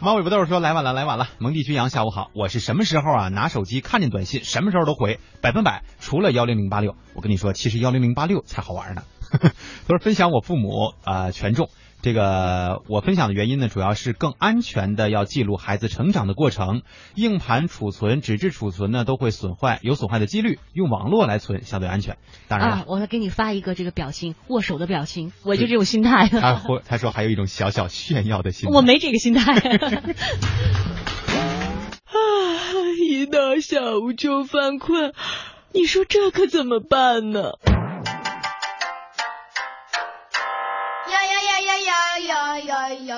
[0.00, 1.28] 马尾巴豆说来晚了，来晚了。
[1.38, 6.96] 蒙蒂君阳，下午好，我是什么时候啊拿手机看见短信，什么时候都回，百分百，除了幺零零八六。
[7.14, 9.02] 我跟你说，其实幺零零八六才好玩呢。
[9.87, 11.68] 都是分享我父母啊权重。
[12.01, 16.83] 这个我分享的原因呢，主要是更安全的要记录孩子成长的过程。
[17.17, 20.61] 硬盘储存、纸质储存呢都会损坏，有损坏的几率。
[20.73, 22.17] 用网络来存相对安全。
[22.47, 26.29] 当然啊，我再给你发一个这个表情，握手的表情，我就这种心态。
[26.29, 28.77] 他或他说还有一种小小炫耀的心态。
[28.77, 29.53] 我没这个心态。
[32.05, 32.15] 啊，
[33.11, 35.13] 一到下午就犯困，
[35.73, 37.55] 你说这可怎么办呢？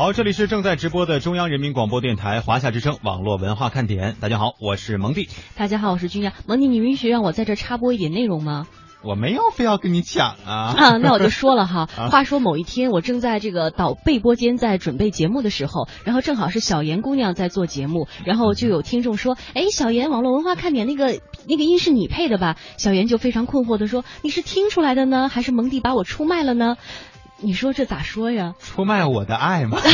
[0.00, 4.16] 好，这里是正在直播的中央人民广播电台华夏之声网络文化看点。
[4.18, 5.28] 大家好，我是蒙蒂。
[5.54, 6.32] 大家好，我是君阳。
[6.46, 8.66] 蒙蒂，你允许让我在这插播一点内容吗？
[9.02, 11.84] 我没有非要跟你抢啊啊，那我就说了哈。
[12.10, 26.76] 话说某一天，我正在这个导备播间在准备节目的时候，然后正好是小严姑娘在做节目，然后就有听众说：“哎，小严，网络文化看点那个那个音是你配的吧？”小严就非常困惑的说：“你是听出来的呢，还是蒙蒂把我出卖了呢？”
[27.42, 28.54] 你说这咋说呀？
[28.60, 29.90] 出卖我的爱嘛， 对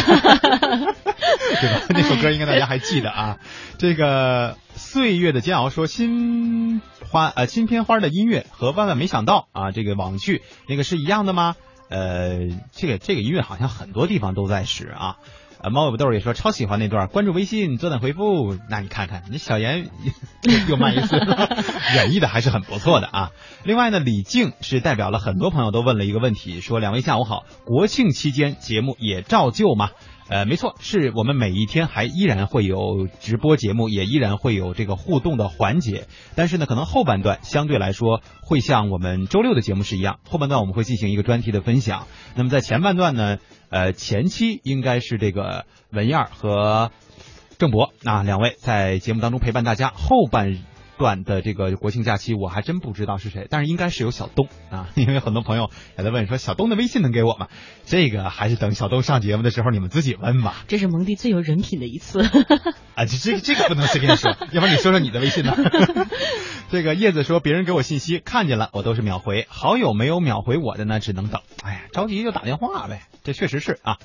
[1.73, 1.81] 吧？
[1.91, 3.39] 那首歌应该大家还记得啊。
[3.79, 6.81] 这个岁月的煎熬说新
[7.11, 11.57] 花呃新片花的音乐和万万没想到啊这个网剧那个是一样的吗？
[11.89, 15.17] 呃，这个这个音乐好像很多地方都在使啊。
[15.63, 18.57] 呃，猫尾巴豆也说超喜欢那段，关注微信，坐等回复。
[18.69, 19.89] 那你看看，你小严
[20.69, 23.31] 又慢意思，演绎的还是很不错的啊。
[23.65, 29.91] 另外呢，李静是代表了很多朋友都问了一个问题，说两位下午好，国庆期间节目也照旧吗？
[30.29, 36.09] 呃，没错，是我们每一天还依然会有直播节目，也依然会有这个互动的环节。
[36.35, 42.09] 但是呢，可能后半段相对来说会像我们周六的节目是一样，后半段我们会进行一个专题的分享。
[42.35, 43.39] 那么在前半段呢，
[43.71, 46.91] 呃，前期应该是这个文燕和
[47.59, 50.59] 郑博啊两位在节目当中陪伴大家，后半。
[50.99, 57.49] 段的这个国庆假期，我还真不知道是谁，但是应该是有小东啊，因为很多朋友也在问说小东的微信能给我吗？
[57.85, 60.65] 这个还是等小东上节目的时候你们自己问吧。
[60.69, 62.23] 这是蒙迪最有人品的一次
[62.95, 65.55] 啊，这这这个不能随便说，要不然你说说你的微信呢？
[66.69, 71.41] 这个叶子说别人给我信息看见了我都是秒回，好友没有秒回我的呢只能等。
[71.63, 73.99] 哎呀，着急就打电话呗，这确实是啊。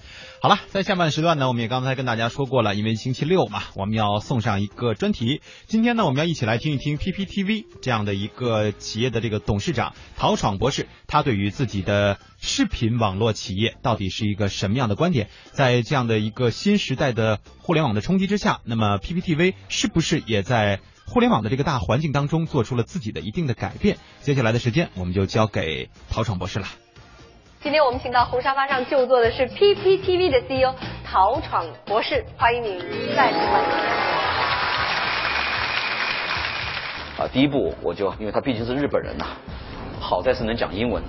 [0.44, 5.42] 好了，在下半时段呢，我们也刚才跟大家说过了，因为星期六嘛，我们要送上一个专题。
[5.66, 15.30] 今天呢，我们要一起来听一听 PPTV 这样的一个企业的这个董事长陶闯博士，他对于自己的视频网络企业到底是一个什么样的观点？
[15.52, 20.80] 在这样的一个新时代的互联网的冲击之下，那么 PPTV 是不是也在
[21.14, 23.98] 互联网的这个大环境当中做出了自己的一定的改变？
[24.22, 26.66] 接下来的时间，我们就交给陶闯博士了。
[27.62, 32.80] 今天我们请到红沙发上就坐的是 PPTV 的 CEO 陶闯博士，欢迎您
[33.14, 33.70] 再次欢迎。
[37.20, 39.26] 啊，第一步我就因为他毕竟是日本人呐，
[40.00, 41.04] 好在是能讲英文，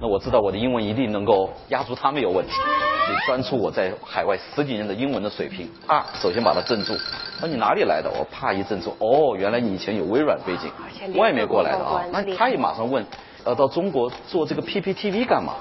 [0.00, 5.68] 那我知道我的英文一定能够压住他没有问题，就端出我在海外十几年的英文的水平。
[5.88, 6.96] 啊，首先把他镇住，
[7.42, 8.08] 那你哪里来的？
[8.10, 10.70] 我怕一镇住，哦，原来你以前有微软背景，
[11.18, 12.04] 外面过来的啊。
[12.12, 13.04] 那他也马上问，
[13.42, 15.54] 呃，到中国做这个 PPTV 干嘛？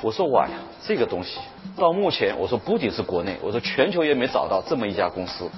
[0.00, 1.40] 我说哇呀，这个东西
[1.76, 5.50] 到目前，我说不仅是国内，我说全球也没找到这么一家公司，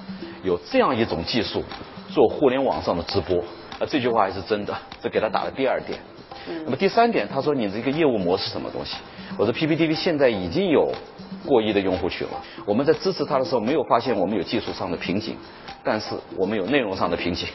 [0.43, 1.63] 有这样一种技术
[2.09, 3.37] 做互联网上的直播。
[3.77, 5.99] 啊，这句话还是真的，这给他打了第二点。
[6.65, 8.97] 那么第三点，他说你这个业务模式什么东西？
[9.37, 10.91] 我说 PPTV 现在已经有
[11.45, 12.33] 过亿的用户群了。
[12.65, 15.35] 我们在支持他的时候，没有发现我们有技术上的瓶颈，
[15.83, 17.49] 但是我们有内容上的瓶颈。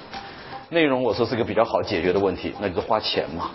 [0.71, 3.51] 内容我说是个比较好解决的问题，那就是花钱嘛。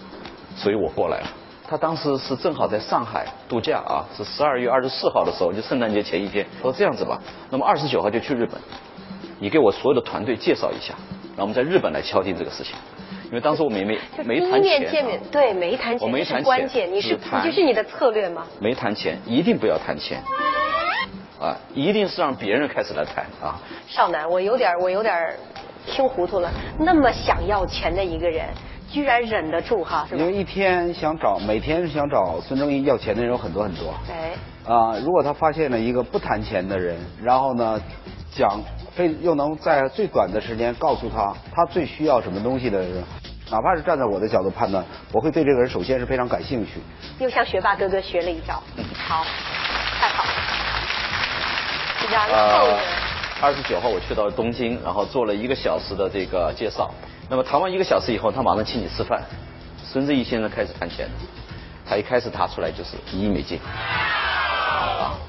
[0.56, 1.28] 所以我过来了。
[1.68, 6.46] 他当时是正好在上海度假啊，是十二月二十四号的时候，就圣诞节前一天。
[6.62, 7.20] 说这样子吧，
[7.50, 8.60] 那么二十九号就去日本，
[9.40, 10.94] 你给我所有的团队介绍一下，
[11.36, 12.76] 然后我们在日本来敲定这个事情。
[13.26, 18.46] 因为当时我们也没没谈钱，见面对没谈钱，我没谈钱，关键你是就是你的策略吗？
[18.60, 20.22] 没谈钱，一定不要谈钱，
[21.40, 23.60] 啊，一定是让别人开始来谈啊。
[23.88, 25.34] 少南，我有点我有点
[25.86, 28.46] 听糊涂了，那么想要钱的一个人。
[28.88, 33.94] 居然忍得住哈，因为一天想找每天想找孙正义要钱的人有很多很多。
[34.08, 34.32] 哎，
[34.64, 37.82] 啊，如果他发现了一个不谈钱的人，然后呢，
[38.32, 38.62] 讲
[38.96, 43.04] 非又能在最短的时间告诉他他最需要什么东西的人，
[43.52, 46.80] 哪怕是站在我的角度判断，我会对这个人首先是非常感兴趣。
[47.20, 48.64] 又向学霸哥哥学了一招，
[49.08, 49.26] 好，
[50.00, 50.30] 太好了。
[52.10, 52.22] 然
[52.60, 52.78] 后呢？
[53.42, 56.90] 二十九号我去到东京，然后做了一个小时的这个介绍。
[57.30, 59.22] 那么谈完一个小时以后，他马上请你吃饭，
[59.84, 61.10] 孙正义先生开始谈钱，
[61.86, 63.60] 他一开始拿出来就是一亿美金。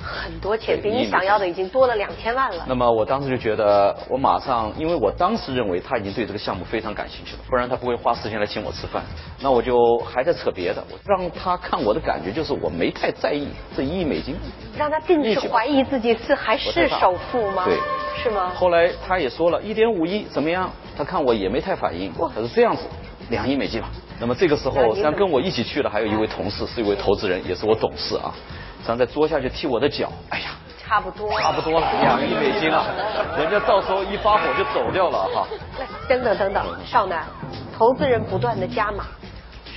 [0.02, 2.64] 很多钱，比你想要的已经多了两千万了。
[2.68, 9.02] 那么我当时就觉得，我马上，因为我当时认为他已经对这个项目非常感兴趣了，不然他不会花时间来请我吃饭。
[9.40, 14.36] 那我就还在扯别的，我让他看我的感觉就是我没太在意这一亿美金，
[14.76, 17.64] 让他并是怀疑自己是还是首富吗？
[17.64, 17.76] 对，
[18.22, 18.52] 是吗？
[18.54, 20.70] 后来他也说了一点五亿怎么样？
[20.96, 22.82] 他看我也没太反应，他是这样子，
[23.28, 23.88] 两亿美金吧。
[24.18, 28.32] 那么这个时候，实际上跟我一起去的还有一位同事，是一位投资人，也是我董事啊。
[28.84, 32.86] 然后在桌下去踢我的脚，哎呀，差不多，差不多了，两亿美金啊，
[33.36, 35.46] 人家到时候一发火就走掉了哈。
[36.08, 37.24] 等等等等，少男，
[37.76, 39.04] 投资人不断的加码，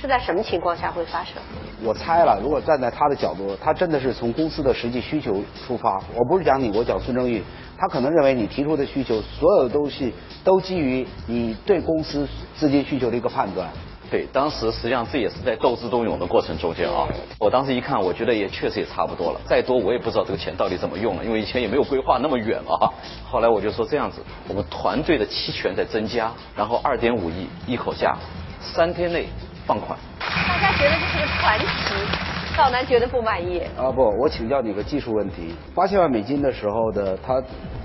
[0.00, 1.34] 是在什么情况下会发生？
[1.82, 6.00] 我猜了，如果站在他的角度，他真的是从公司的实际需求出发。
[6.14, 7.42] 我不是讲你，我讲孙正义，
[7.76, 13.66] 他可能认为你提出的需求，所有的东西都基于你对公司资金需求的一个判断。
[14.10, 17.06] 对，当时实际上这也是在斗智斗勇的过程中间啊。
[17.38, 22.90] 我当时一看，我觉得也确实也差不多了，再多我也不知道这个钱到底怎么用了，因为以前也没有规划那么远啊。
[23.24, 28.16] 后来我就说这样子，我们团队的期权在增加，然后二点五亿一口价，
[28.60, 29.28] 三天内
[29.64, 29.96] 放款。
[30.18, 33.60] 大家觉得这是个传奇，少南觉得不满意。
[33.78, 37.40] 啊不，我请教你个技术问题，八千万美金的时候的他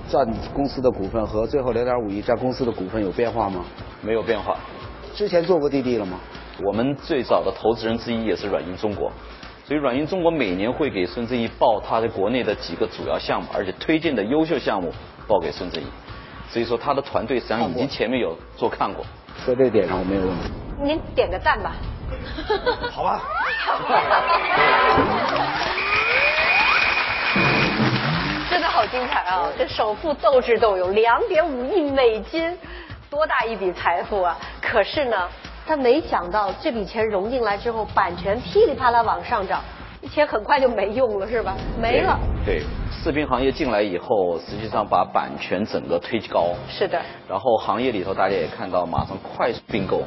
[0.09, 3.63] 占公司的股份和最后零点五亿占公司的股份有变化吗？
[4.01, 4.57] 没有变化。
[5.15, 6.19] 之前做过滴滴了吗？
[6.61, 9.09] 我们最早的投资人之一也是软银中国，
[9.65, 14.91] 所以软银中国每年会给孙正义报他的国内的几个主要项目，而且推荐的优秀项目
[15.25, 15.87] 报给孙正义。
[16.49, 19.05] 所以说他的团队实际上已经前面有做看过。
[19.45, 20.51] 在这点上我没有问题。
[20.83, 21.75] 您点个赞吧。
[22.91, 23.21] 好吧。
[28.49, 29.49] 真的好精彩啊！
[29.57, 32.57] 这首富斗智斗勇，两点五亿美金。
[33.15, 34.37] 多大一笔财富啊！
[34.61, 35.15] 可是呢，
[35.65, 39.61] 他没想到这笔钱融进来之后，版权噼里啪啦往上涨，
[40.11, 41.55] 钱很快就没用了，是吧？
[41.81, 42.19] 没了。
[42.45, 42.61] 对，
[42.91, 46.49] 视频行业进来以后，实际上把版权整个推高。
[46.67, 47.01] 是的。
[47.25, 50.03] 然后行业里头大家也看到，马上快速并购，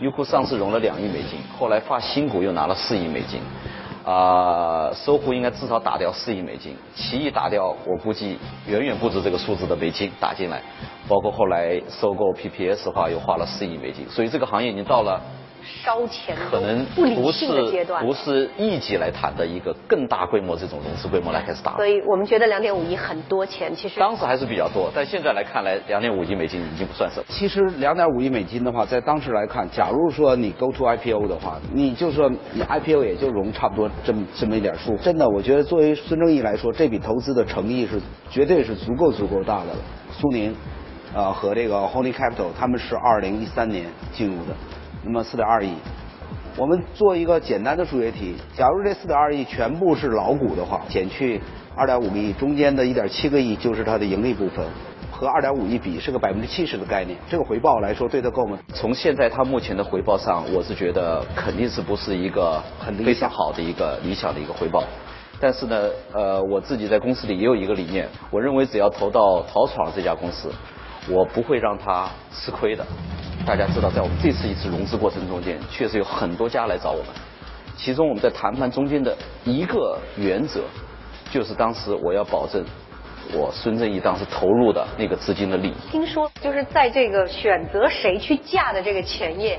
[0.00, 3.40] 优酷上市融了两亿美金，后来发新股又拿了四亿美金。
[4.04, 10.62] 啊，搜狐应该至少打掉四亿美金，奇异打掉，我估计远远不止这个数字的美金打进来，
[11.08, 15.20] 包括后来收购 PPS 的话，又花了四亿美金，所以这个行业已经到了。
[15.84, 21.76] 烧钱可能不理性的阶段，不是一级来谈的一个更大规模这种融资规模来开始打。
[21.76, 27.26] 所以我们觉得两点五亿很多钱，其实当时还是比较多，但现在来看来，两点五亿美金已经不算什么。
[27.28, 34.96] 其实两点五亿美金的话，在当时来看，假如说你 go to IPO 的话，你就说你 IPO 也就融差不多这么这么一点数。
[34.98, 38.00] 真的，我觉得作为孙正义来说，这笔投资的诚意是
[38.30, 39.78] 绝对是足够足够大的了。
[40.12, 40.54] 苏宁，
[41.18, 44.54] 呃和这个 Holy Capital 他们是二零一三年进入的，
[45.02, 45.72] 那么四点二亿。
[46.56, 51.40] 我们做一个简单的数学题，假如这四点二亿全部是老股的话，减去
[51.74, 54.64] 二点五个亿，中间的一点七个亿就是它的盈利部分，
[55.10, 57.18] 和二点五亿比是个百分之七十的概念。
[57.28, 58.56] 这个回报来说，对它够吗？
[58.72, 64.84] 从现在它目前的回报上，我是觉得肯定是不是一个很非常好的一个理想的一个回报。
[65.40, 70.50] 但是呢，呃，我自己在公司里也有一个理念，我认为只要投到淘闯这家公司，
[71.08, 72.84] 我不会让他吃亏的。
[73.46, 77.06] 大家知道，在我们这次一次融资过程中间，确实有很多家来找我们。
[77.76, 80.64] 其中我们在谈判中间的一个原则，
[81.30, 82.64] 就是当时我要保证
[83.32, 85.74] 我孙正义当时投入的那个资金的利益。
[85.90, 89.58] 听说就是在这个选择谁去嫁的这个前夜，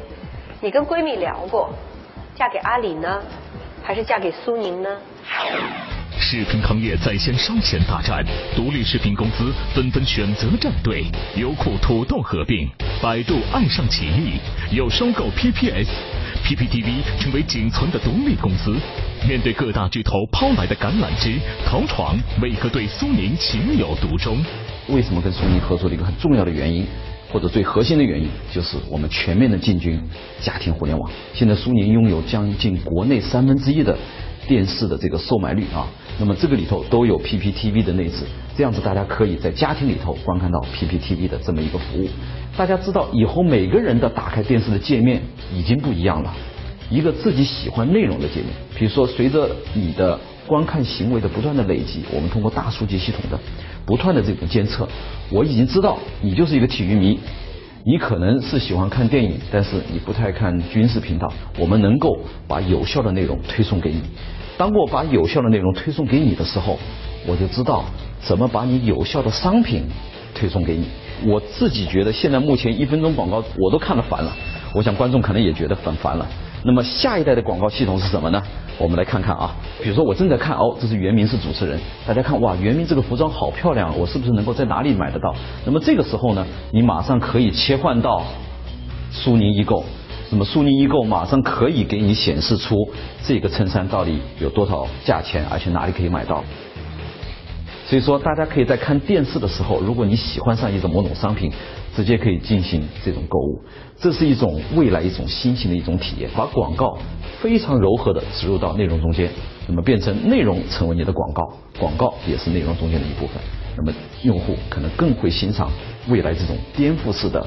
[0.59, 1.69] 你跟闺蜜聊过，
[2.35, 3.23] 嫁给阿里呢，
[3.81, 4.89] 还是嫁给苏宁呢？
[6.17, 11.05] 视频行业在线烧钱大战，独立视频公司纷纷选择站队，
[11.35, 12.67] 优酷土豆合并，
[13.01, 14.39] 百度爱上奇艺，
[14.75, 18.75] 又收购 PPS，PPTV 成为仅存的独立公司。
[19.27, 24.37] 面对各大巨头抛来的橄榄枝，淘闯为何对苏宁情有独钟？
[24.87, 26.85] 为什么跟苏宁合作的一个很重要的原因，
[27.31, 30.01] 或者最核心的原因，就是我们全面的进军
[30.41, 31.09] 家庭互联网。
[31.33, 33.97] 现在苏宁拥有将近国内三分之一的
[34.49, 35.87] 电视的这个售买率啊。
[36.19, 38.25] 那么这个里头都有 PPTV 的内置，
[38.57, 42.09] 这样子大家可以在家庭里头观看到 PPTV 的这么一个服务。
[42.57, 45.21] 大家知道以后每个人的打开电视的界面
[45.55, 46.33] 已经不一样了，
[46.89, 48.47] 一个自己喜欢内容的界面。
[48.75, 53.39] 比如说随着你的观看行为的不断的累积，我们通过大数据系统的
[53.85, 54.85] 不断的这种监测，
[55.29, 57.17] 我已经知道你就是一个体育迷，
[57.89, 61.27] 你可能是喜欢看电影，但是你不太看军事频道，
[61.57, 64.03] 我们能够把有效的内容推送给你。
[64.59, 66.77] 当我把有效的内容推送给你的时候，
[67.25, 67.83] 我就知道
[68.21, 69.85] 怎么把你有效的商品
[70.35, 70.85] 推送给你。
[71.25, 74.31] 我自己觉得现在目前一分钟广告我都看得烦了，
[74.75, 76.27] 我想观众可能也觉得很烦了。
[76.63, 78.41] 那么下一代的广告系统是什么呢？
[78.77, 85.33] 我们来看看啊，比如说我正在看哦，这是袁明是主持人，大家看哇，袁明这个服装好漂亮，我是不是能够在哪里买得到？
[85.65, 88.23] 那么这个时候呢，你马上可以切换到
[89.11, 89.83] 苏宁易购，
[90.29, 92.89] 那么苏宁易购马上可以给你显示出
[93.25, 96.43] 这个衬衫到底有多少价钱，而且哪里可以买到。
[97.85, 101.51] 所以说，大家可以在看电视的时候，如果你喜欢上一种某种商品，
[101.99, 103.61] 直接可以进行这种购物，
[103.99, 106.97] 这是一种未来一种新型的一种体验，把广告
[107.41, 109.29] 非常柔和的植入到内容中间，
[109.67, 113.35] 那么变成内容成为你的广告，广告也是内容中间的一部分，
[113.75, 113.91] 那么
[114.23, 115.69] 用户可能更会欣赏
[116.07, 117.45] 未来这种颠覆式的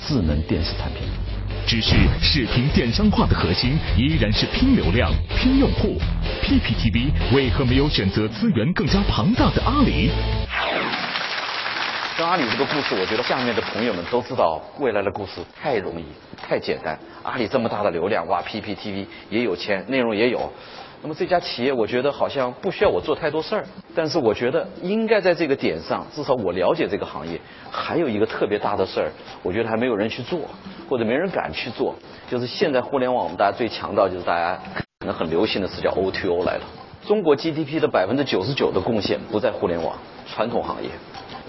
[0.00, 1.08] 智能电视产品。
[1.66, 6.00] 只是视频电商化的核心依然是拼流量、拼用户。
[6.44, 10.10] PPTV 为何没有选择资源更加庞大的阿里？
[12.20, 16.04] 跟阿里这个故事，我觉得下面的朋友们都知道，未来的故事太容易、
[16.36, 16.98] 太简单。
[17.22, 20.52] 阿里这么大的流量，哇，PPTV 也有钱，内容也有。
[21.00, 23.64] 那么这家企业，我觉得好像不需要我做太多事儿。
[23.94, 27.40] 但是我觉得应该在这个点上，至少我了解这个行业，
[27.70, 29.10] 还有一个特别大的事儿，
[29.42, 30.40] 我觉得还没有人去做，
[30.90, 31.94] 或者没人敢去做。
[32.30, 34.60] 就是现在互联网，我们大家最强调就是大家
[34.98, 36.64] 可能很流行的是叫 O2O 来了。
[37.06, 39.96] 中国 GDP 的百分之九十九的贡献不在互联网
[40.26, 40.90] 传统行业。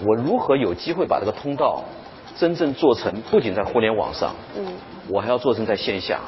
[0.04, 1.82] 我如何有机会把这个通道
[2.36, 3.12] 真正做成？
[3.30, 4.66] 不仅在互联网上，嗯，
[5.08, 6.20] 我还要做成在线下，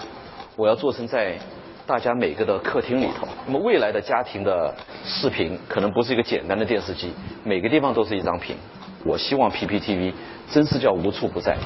[0.56, 1.38] 我要做成在
[1.86, 3.26] 大家每个的客厅里头。
[3.46, 7.12] 那么未来的家庭的视频可能不是一个简单的电视机，
[7.42, 8.56] 每个地方都是一张屏。
[9.04, 10.12] 我希望 PPTV
[10.50, 11.56] 真是叫无处不在。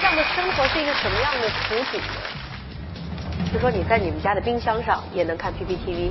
[0.00, 2.00] 这样的生活是一个什么样的图景？
[3.52, 6.10] 就说你在你们家的冰箱上也能看 PPTV，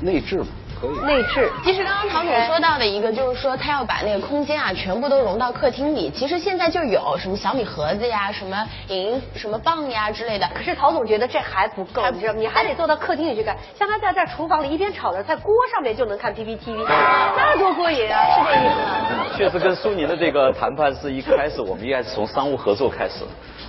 [0.00, 0.42] 内置
[0.88, 1.06] 嘛。
[1.06, 1.50] 内置。
[1.64, 6.10] 其实刚刚陶总说到的一个，就是说他要把那个空间啊，全部都融到客厅里。
[6.10, 10.48] 其实现在就有什么小米盒子呀，什么影音什么棒呀之类的。
[10.54, 12.38] 可是陶总觉得这还不够，你知道吗？
[12.40, 13.56] 你还得坐到客厅里去看。
[13.78, 18.18] 像他在这厨房里一边炒着在，锅上面就能看 PPTV，那多过瘾啊！
[18.24, 19.26] 是这意思吗？
[19.36, 23.24] 确实，跟苏宁的这个谈判是一开始，我们应该是从商务合作开始。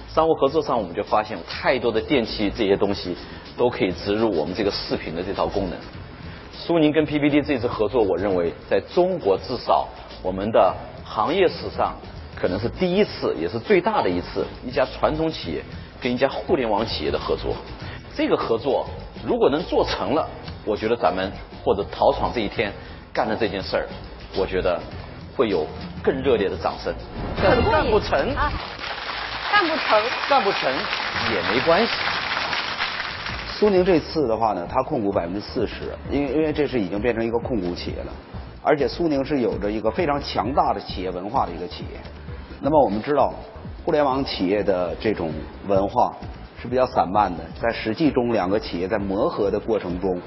[0.07, 3.17] 商务合作上，我们就发现太多的电器这些东西
[3.57, 5.77] 都可以植入我们这个视频的这套功能。
[6.65, 9.85] 苏宁跟 PPT 这次合作，我认为在中国至少
[10.21, 11.93] 我们的行业史上
[12.39, 15.61] 可能是第一次，也是最大的一次，一家传统企业
[16.01, 17.53] 跟一家互联网企业的合作。
[18.15, 18.87] 这个合作
[19.25, 20.25] 如果能做成了，
[20.63, 21.29] 我觉得咱们
[21.65, 22.71] 或者陶闯这一天
[23.11, 23.85] 干的这件事儿，
[24.37, 24.79] 我觉得
[25.35, 25.67] 会有
[26.01, 26.93] 更热烈的掌声。
[27.41, 28.49] 干不成啊，
[29.51, 30.71] 干不成，干不成
[31.29, 31.91] 也没关系。
[33.63, 38.11] 苏宁这次的话呢，它控股百分之四十，因为因为这是已经变成一个控股企业了，
[38.61, 41.97] 而且苏宁是有着一个非常强大的企业文化的一个企业。
[42.59, 43.33] 那么我们知道，
[43.85, 45.31] 互联网企业的这种
[45.65, 46.13] 文化
[46.61, 50.19] 是比较散漫的，在实际中两个企业在磨合的过程中，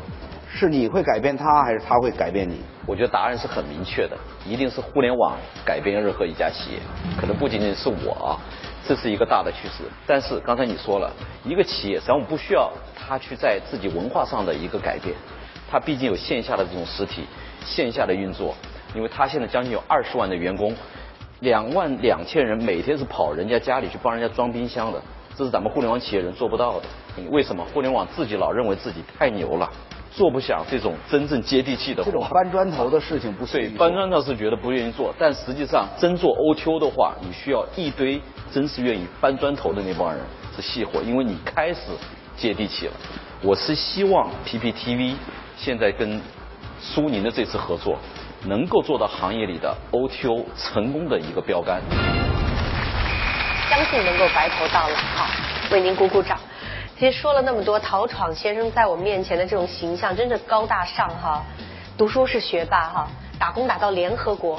[0.57, 2.63] 是你会改变他，还是他会改变你？
[2.87, 5.37] 我觉得答案是很明确的，一定是互联网
[5.67, 6.79] 改变任何一家企业，
[7.21, 8.41] 可能不仅仅是我啊。
[8.83, 11.13] 这是一个大的趋势，但是刚才你说了
[11.45, 15.15] 一个企业，实际上我们不需要他去在自己文化上的一个改变，
[15.71, 17.27] 他毕竟有线下的这种实体，
[17.63, 18.55] 线下的运作，
[18.95, 20.75] 因为他现在将近有二十万的员工，
[21.41, 25.03] 两万两千人每天是跑人家家里去帮人家装冰箱的，
[25.37, 26.87] 这是咱们互联网企业人做不到的。
[27.31, 27.63] 为什么？
[27.75, 29.69] 互联网自己老认为自己太牛了。
[30.17, 38.19] 做不响这种真正接地气的活，这种搬砖头的事情不对，搬砖头是觉得不愿意做，但实际上真做 O T O 的话，你需要一堆
[38.51, 40.19] 真是愿意搬砖头的那帮人
[40.57, 41.81] 是细活，因为你开始
[42.35, 42.93] 接地气了。
[43.43, 45.15] 我是希望 P P T V
[45.55, 46.19] 现在跟
[46.81, 47.99] 苏宁的这次合作，
[48.47, 51.83] 能够做到行业里的 O T O 成功的一个标杆，
[53.69, 55.27] 相信能够白头到老，好，
[55.71, 56.39] 为您鼓鼓掌。
[56.99, 61.45] 其实说了那么多，陶闯先生在我面前的这种形象，真的高大上哈。
[61.99, 63.07] 读书是学霸哈，
[63.39, 64.59] 打工打到联合国，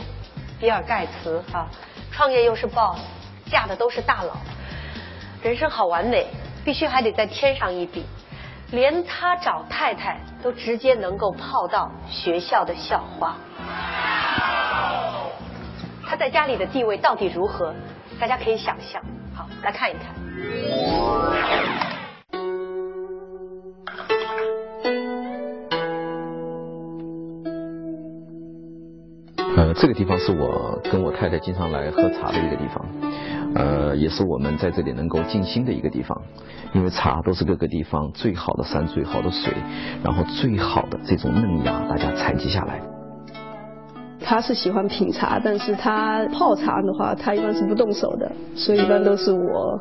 [0.60, 1.68] 比尔盖茨哈，
[2.12, 3.00] 创业又是 boss，
[3.50, 4.38] 嫁的都是大佬，
[5.42, 6.28] 人生好完美，
[6.64, 8.06] 必须还得再添上一笔，
[8.70, 13.36] 连他找太太都直接能够泡到学校的校花。
[16.08, 17.74] 他在家里的地位到底如何？
[18.20, 19.02] 大家可以想象。
[19.36, 21.97] 好，来看一看。
[29.56, 32.86] 呃，这个地方是我跟我太太经常来喝茶的一个地方，
[33.56, 36.22] 呃，也是我们在这里能够静心的一个地方，
[36.74, 39.52] 因为茶都是各个地方最好的山、最好的水，
[40.04, 42.80] 然后最好的这种嫩芽，大家采集下来。
[44.20, 49.80] 他是喜欢品茶，但是他泡茶的话，他一般是不动手的，所以一般都是我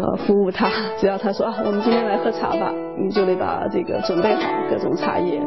[0.00, 0.70] 呃服务他。
[0.98, 5.40] 只要他说啊，我们今天来喝茶吧，你就得把这个准备好各种茶叶。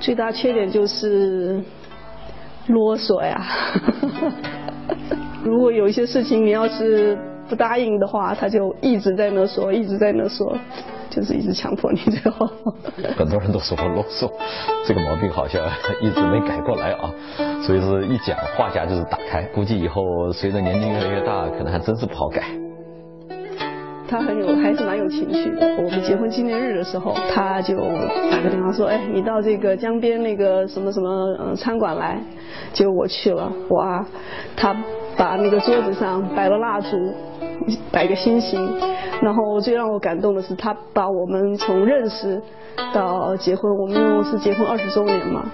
[0.00, 1.62] 最大缺点就是
[2.68, 3.42] 啰嗦呀。
[5.44, 7.18] 如果有一些事情你要是
[7.48, 10.56] 不答应的话，他就一直在那说，一直在那说，
[11.10, 12.48] 就是一直强迫你最后。
[13.16, 14.30] 很多人都说我啰嗦，
[14.86, 15.62] 这个毛病好像
[16.00, 17.10] 一直没改过来啊。
[17.62, 22.42] 所以是一讲话匣就是打开，估计以后随着年龄越来越大，可能还真是不好改。
[24.10, 25.66] 他很有，还是蛮有情绪的。
[25.76, 27.76] 我们结婚纪念日的时候，他就
[28.30, 31.08] 打个电话说：“哎，你到这个江边那个什么什么
[31.38, 32.20] 嗯餐馆来。”
[32.74, 34.04] 结果我去了，哇，
[34.56, 34.76] 他
[35.16, 37.14] 把那个桌子上摆了蜡烛，
[37.92, 38.68] 摆个心形。
[39.22, 42.42] 然后最让我感动的是，他把我们从认识
[42.92, 45.44] 到结婚，我们是结婚二十周年嘛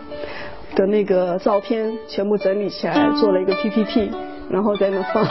[0.75, 4.11] 的那个照片全部整理起来，做了一个 PPT，
[4.49, 5.27] 然后在那放。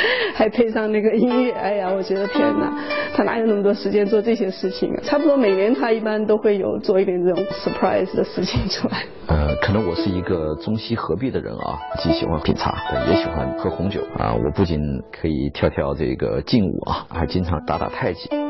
[0.34, 2.72] 还配上那个音乐，哎呀，我觉得天哪，
[3.14, 5.00] 他哪有那么多时间做这些事情啊？
[5.02, 9.02] 差不多每年他一般都会有做一点这种 surprise 的事情出来。
[9.28, 12.74] 呃，可能我是一个中西合璧的人啊，既喜欢品茶，
[13.10, 14.34] 也喜欢喝红酒啊。
[14.34, 14.80] 我不仅
[15.12, 18.47] 可以跳跳这个劲舞啊，还经常打打太极。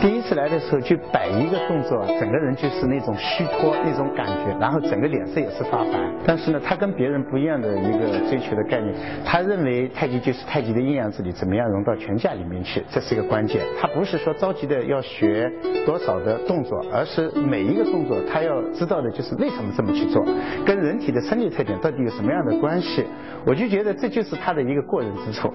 [0.00, 5.98] 第一次来的时候就摆一个动作，整个人就是那种虚脱那种感觉，然后整个脸色也是发白。
[6.26, 13.62] 但是呢，他跟别人不一样的一个追求的概念，他认为太极就是太极的阴阳之理，怎么样融到拳架里面去，这是一个关键。
[13.80, 15.50] 他不是说着急的要学
[15.86, 20.24] 多少的动作，而是每一个动作他要知道的就是为什么这么去做，
[20.66, 23.04] 跟人体的生理特点到底有什么样的关系。
[23.46, 25.52] 我就觉得这就是他的一个过人之处。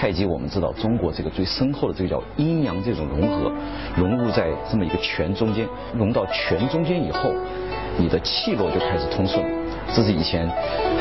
[0.00, 3.50] 太极我们知道，中国这个最深厚的这个叫阴阳这种融合，
[3.96, 7.32] 融入在这么一个拳中间，融到拳中间以后，
[7.98, 9.44] 你的气络就开始通顺。
[9.92, 10.46] 这是以前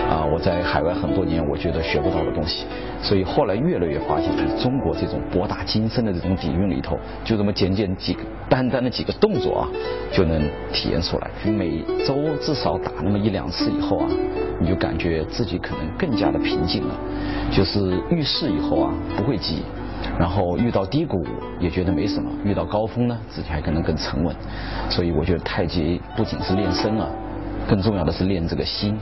[0.09, 2.65] 啊我在海外很多年我觉得学不到的东西，
[2.99, 9.69] 所以后来越来越发现，就是中国这种博大精深的这种底蕴里头，就这么简简几个单单的几个动作啊，
[10.11, 10.41] 就能
[10.73, 11.29] 体验出来。
[11.45, 14.07] 每周至少打那么一两次以后啊，
[14.59, 16.95] 你就感觉自己可能更加的平静了。
[17.51, 19.63] 就是遇事以后啊不会急，
[20.19, 21.25] 然后遇到低谷
[21.59, 24.35] 也觉得没什么，遇到高峰呢自己还可能更沉稳。
[24.89, 27.09] 所以我觉得太极不仅是练身啊。
[27.67, 28.97] 更重要的是练这个心。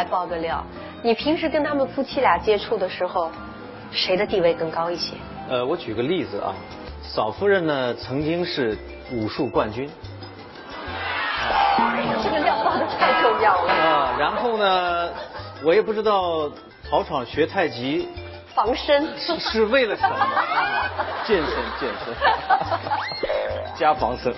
[0.00, 0.64] 来爆个料。
[1.02, 3.30] 你平时跟他们夫妻俩接触的时候，
[3.92, 5.14] 谁的地位更高一些？
[5.50, 6.54] 呃，我举个例子啊，
[7.02, 8.78] 嫂夫人呢曾经是
[9.12, 9.90] 武术冠军。
[12.22, 13.72] 这个料爆的太重要了。
[13.72, 15.10] 啊，然后呢，
[15.62, 16.50] 我也不知道
[16.88, 18.08] 草场学太极。
[18.54, 20.16] 防身是是为了什么？
[21.26, 22.14] 健身健身，
[23.78, 24.34] 加防身。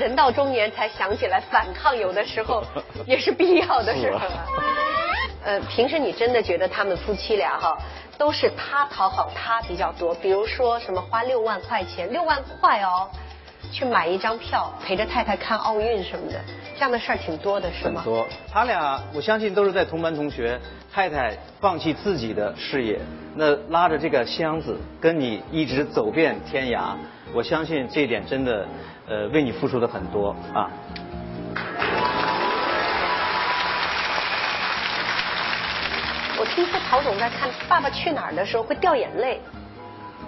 [0.00, 2.64] 人到中年才想起来反抗，有的时候
[3.06, 4.22] 也是必要的，是吧？
[5.44, 7.76] 呃，平时你真的觉得他们夫妻俩哈，
[8.16, 10.14] 都是他讨好他比较多？
[10.14, 13.08] 比如说什么花六万块钱，六万块哦，
[13.70, 16.40] 去买一张票陪着太太看奥运什么的，
[16.80, 18.00] 这样的事儿挺多的，是吗？
[18.00, 20.58] 很多，他俩我相信都是在同班同学。
[20.90, 22.98] 太太放弃自己的事业，
[23.36, 26.94] 那拉着这个箱子跟你一直走遍天涯，
[27.34, 28.66] 我相信这一点真的，
[29.06, 30.70] 呃，为你付出的很多啊。
[36.38, 39.38] 我听说曹总在看《爸爸去哪儿》的时候会掉眼泪，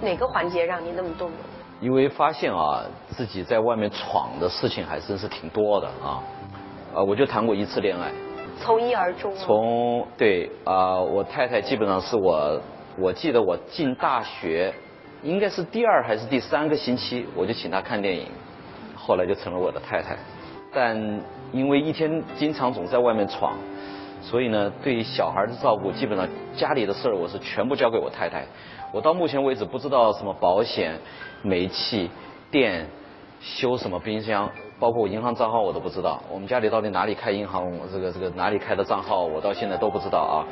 [0.03, 1.37] 哪个环节让你那么动容？
[1.81, 6.23] 因为发现啊，自己在外面闯的事情还真是挺多的啊，
[6.95, 8.11] 啊，我就谈过一次恋爱。
[8.59, 9.35] 从一而终。
[9.35, 12.61] 从对啊，我太太基本上是我，
[12.99, 14.73] 我记得我进大学，
[15.23, 18.27] 应该是第二还是第三个星期，我就请她看电影，
[18.95, 20.17] 后来就成了我的太太。
[20.73, 20.97] 但
[21.53, 23.55] 因为一天经常总在外面闯，
[24.21, 28.45] 所以呢，对于小孩的照顾，基本上家里的事儿我是全部交给我太太。
[28.93, 30.95] 我到目前为止不知道什么保险、
[31.43, 32.11] 煤气、
[32.51, 32.87] 电、
[33.41, 34.49] 修什么冰箱。
[34.83, 40.43] 包括我银行账号我都不知道，我们家里到底哪里开银行，这个这个哪里开的账号，我到现在都不知道啊。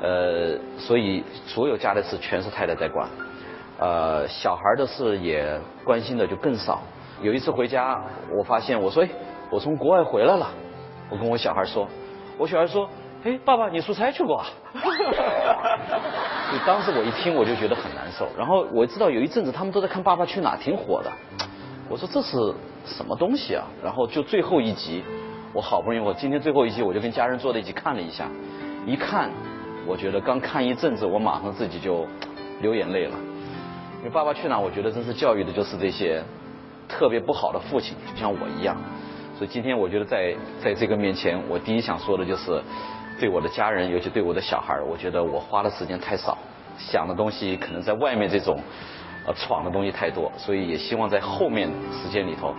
[0.00, 3.08] 呃，所以所有家的事全是太太在管，
[3.80, 6.82] 呃，小孩的事也关心的就更少。
[7.20, 8.00] 有一次回家，
[8.30, 9.08] 我发现我说，哎，
[9.50, 10.46] 我从国外回来了，
[11.10, 11.88] 我跟我小孩说，
[12.38, 12.88] 我小孩说，
[13.24, 14.46] 哎，爸爸你出差去过啊？
[16.64, 21.10] 当时我一听我就觉得很难受，然后我知道有一阵子他们都在看《爸爸去哪儿》，挺火的，
[21.88, 22.36] 我说这是。
[22.86, 23.64] 什么东西啊？
[23.82, 25.02] 然后就最后一集，
[25.54, 28.28] 我好不容易，我今天最后一集，我就跟家人坐在一起看了一下。
[28.84, 29.30] 一看，
[29.86, 32.06] 我觉得刚看一阵子，我马上自己就
[32.60, 33.16] 流眼泪了。
[34.00, 36.22] 因为《爸爸去哪儿》，我觉得真是教育的就是这些
[36.86, 38.76] 特别不好的父亲，就像我一样。
[39.38, 42.62] 所以今天我觉得在在这个面前，我第一想说的就是
[43.18, 46.36] 对我的家人，尤其对我的小孩，我觉得我花的时间太少，
[46.76, 48.60] 想的东西可能在外面这种。
[49.26, 52.54] 呃，闯的东西太多，所以也希望在后面时间里头，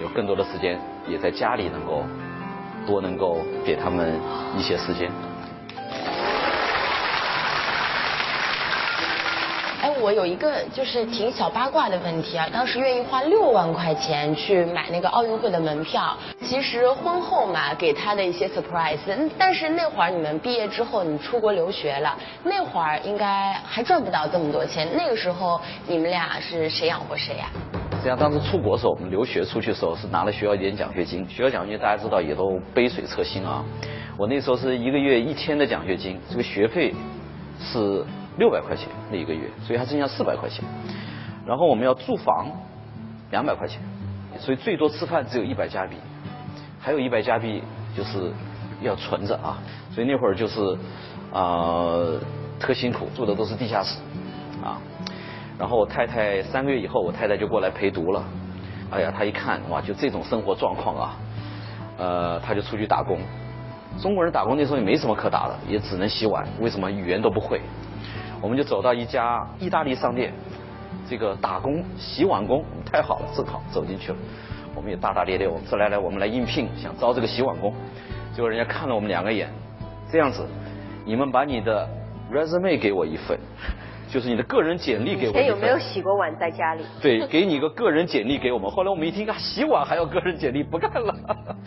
[0.00, 2.04] 有更多的时间也在家里能够
[2.86, 4.20] 多能够给他们
[4.56, 5.10] 一些时间。
[10.00, 18.98] 我有一个就是挺小八卦的问题啊，当时愿意花六万块钱去买那个奥运会的门票，其实婚后嘛给他的一些 surprise，
[19.38, 27.50] 但是那会儿你们毕业之后你出国留学了，那会儿应该还赚不到这么多钱，那个时候你们俩是谁养活谁呀？
[27.96, 33.62] 实际上当时出国的时候，我们留学出去的时候是拿了学校一点奖学金，学校奖学金大家知道也都杯水车薪啊，
[34.16, 36.94] 我那时候是一个月一千的奖学金，这个学费
[37.60, 38.02] 是。
[38.40, 40.64] 六百块钱那一个月，所以还剩下四百块钱。
[41.46, 42.46] 然后我们要住房，
[43.30, 43.82] 两百块钱，
[44.38, 45.96] 所以最多吃饭只有一百加币，
[46.80, 47.62] 还有一百加币
[47.94, 48.32] 就是
[48.80, 49.58] 要存着啊。
[49.92, 50.58] 所以那会儿就是
[51.30, 52.00] 啊
[52.58, 53.98] 特辛苦，住的都是地下室
[54.64, 54.80] 啊。
[55.58, 58.24] 然后我太太三个月以后，我太太就过来陪读了。
[58.90, 61.16] 哎呀，她一看哇，就这种生活状况啊，
[61.98, 63.18] 呃，她就出去打工。
[64.00, 67.60] 中国人打工那时候也没什么可打的，也只能洗碗，为什么语言都不会？
[68.40, 70.32] 我们就走到一家意大利商店，
[71.08, 74.18] 这个打工洗碗工太好了，正好走进去了。
[74.74, 77.74] 我们也大大咧咧，我们说来来，我们来应聘，想招这个洗碗工。
[78.32, 79.50] 结果人家看了我们两个眼，
[80.10, 80.46] 这样子，
[81.04, 81.86] 你们把你的
[82.32, 83.38] resume 给我一份，
[84.08, 85.32] 就是你的个人简历给我。
[85.32, 86.84] 以前有没有洗过碗在家里？
[87.02, 88.70] 对，给你个个人简历给我们。
[88.70, 91.14] 后来我们一听啊，洗碗还要个人简历，不干了。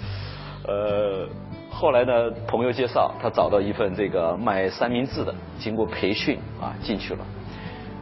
[0.67, 1.27] 呃。
[1.83, 7.25] 后来呢，朋友介绍，他找到一份这个卖三明治的，经过培训啊进去了，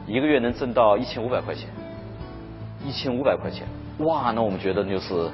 [0.06, 1.68] 一个月能挣到一千五百块钱，
[2.86, 3.66] 一千五百块钱，
[4.06, 5.28] 哇，那我们觉得就是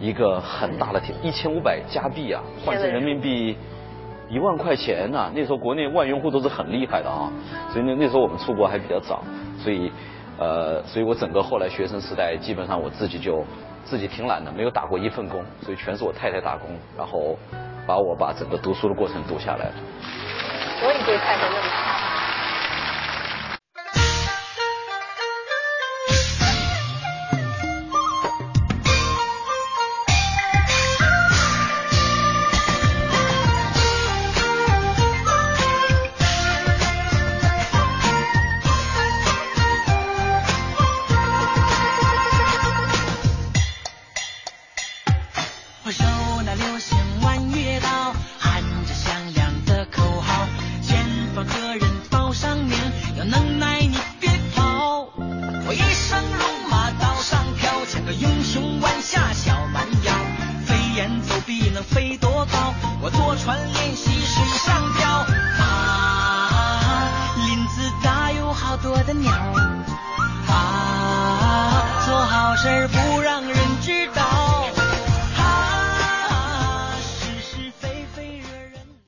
[0.00, 3.56] 一个很大的天，一千五百加币啊，换成人民币
[4.28, 5.30] 一万块钱呢。
[5.32, 7.30] 那时候国内万元户都是很厉害的啊，
[7.72, 9.22] 所以那那时候我们出国还比较早，
[9.60, 9.92] 所以
[10.38, 13.44] 呃，所以我整个后来学生时代基本上我自己就。
[13.84, 17.36] 自己挺懒的，没有打过一份工，所以全是我太太打工，然后
[17.86, 19.70] 把我把整个读书的过程读下来。
[20.80, 21.79] 所以对太太那么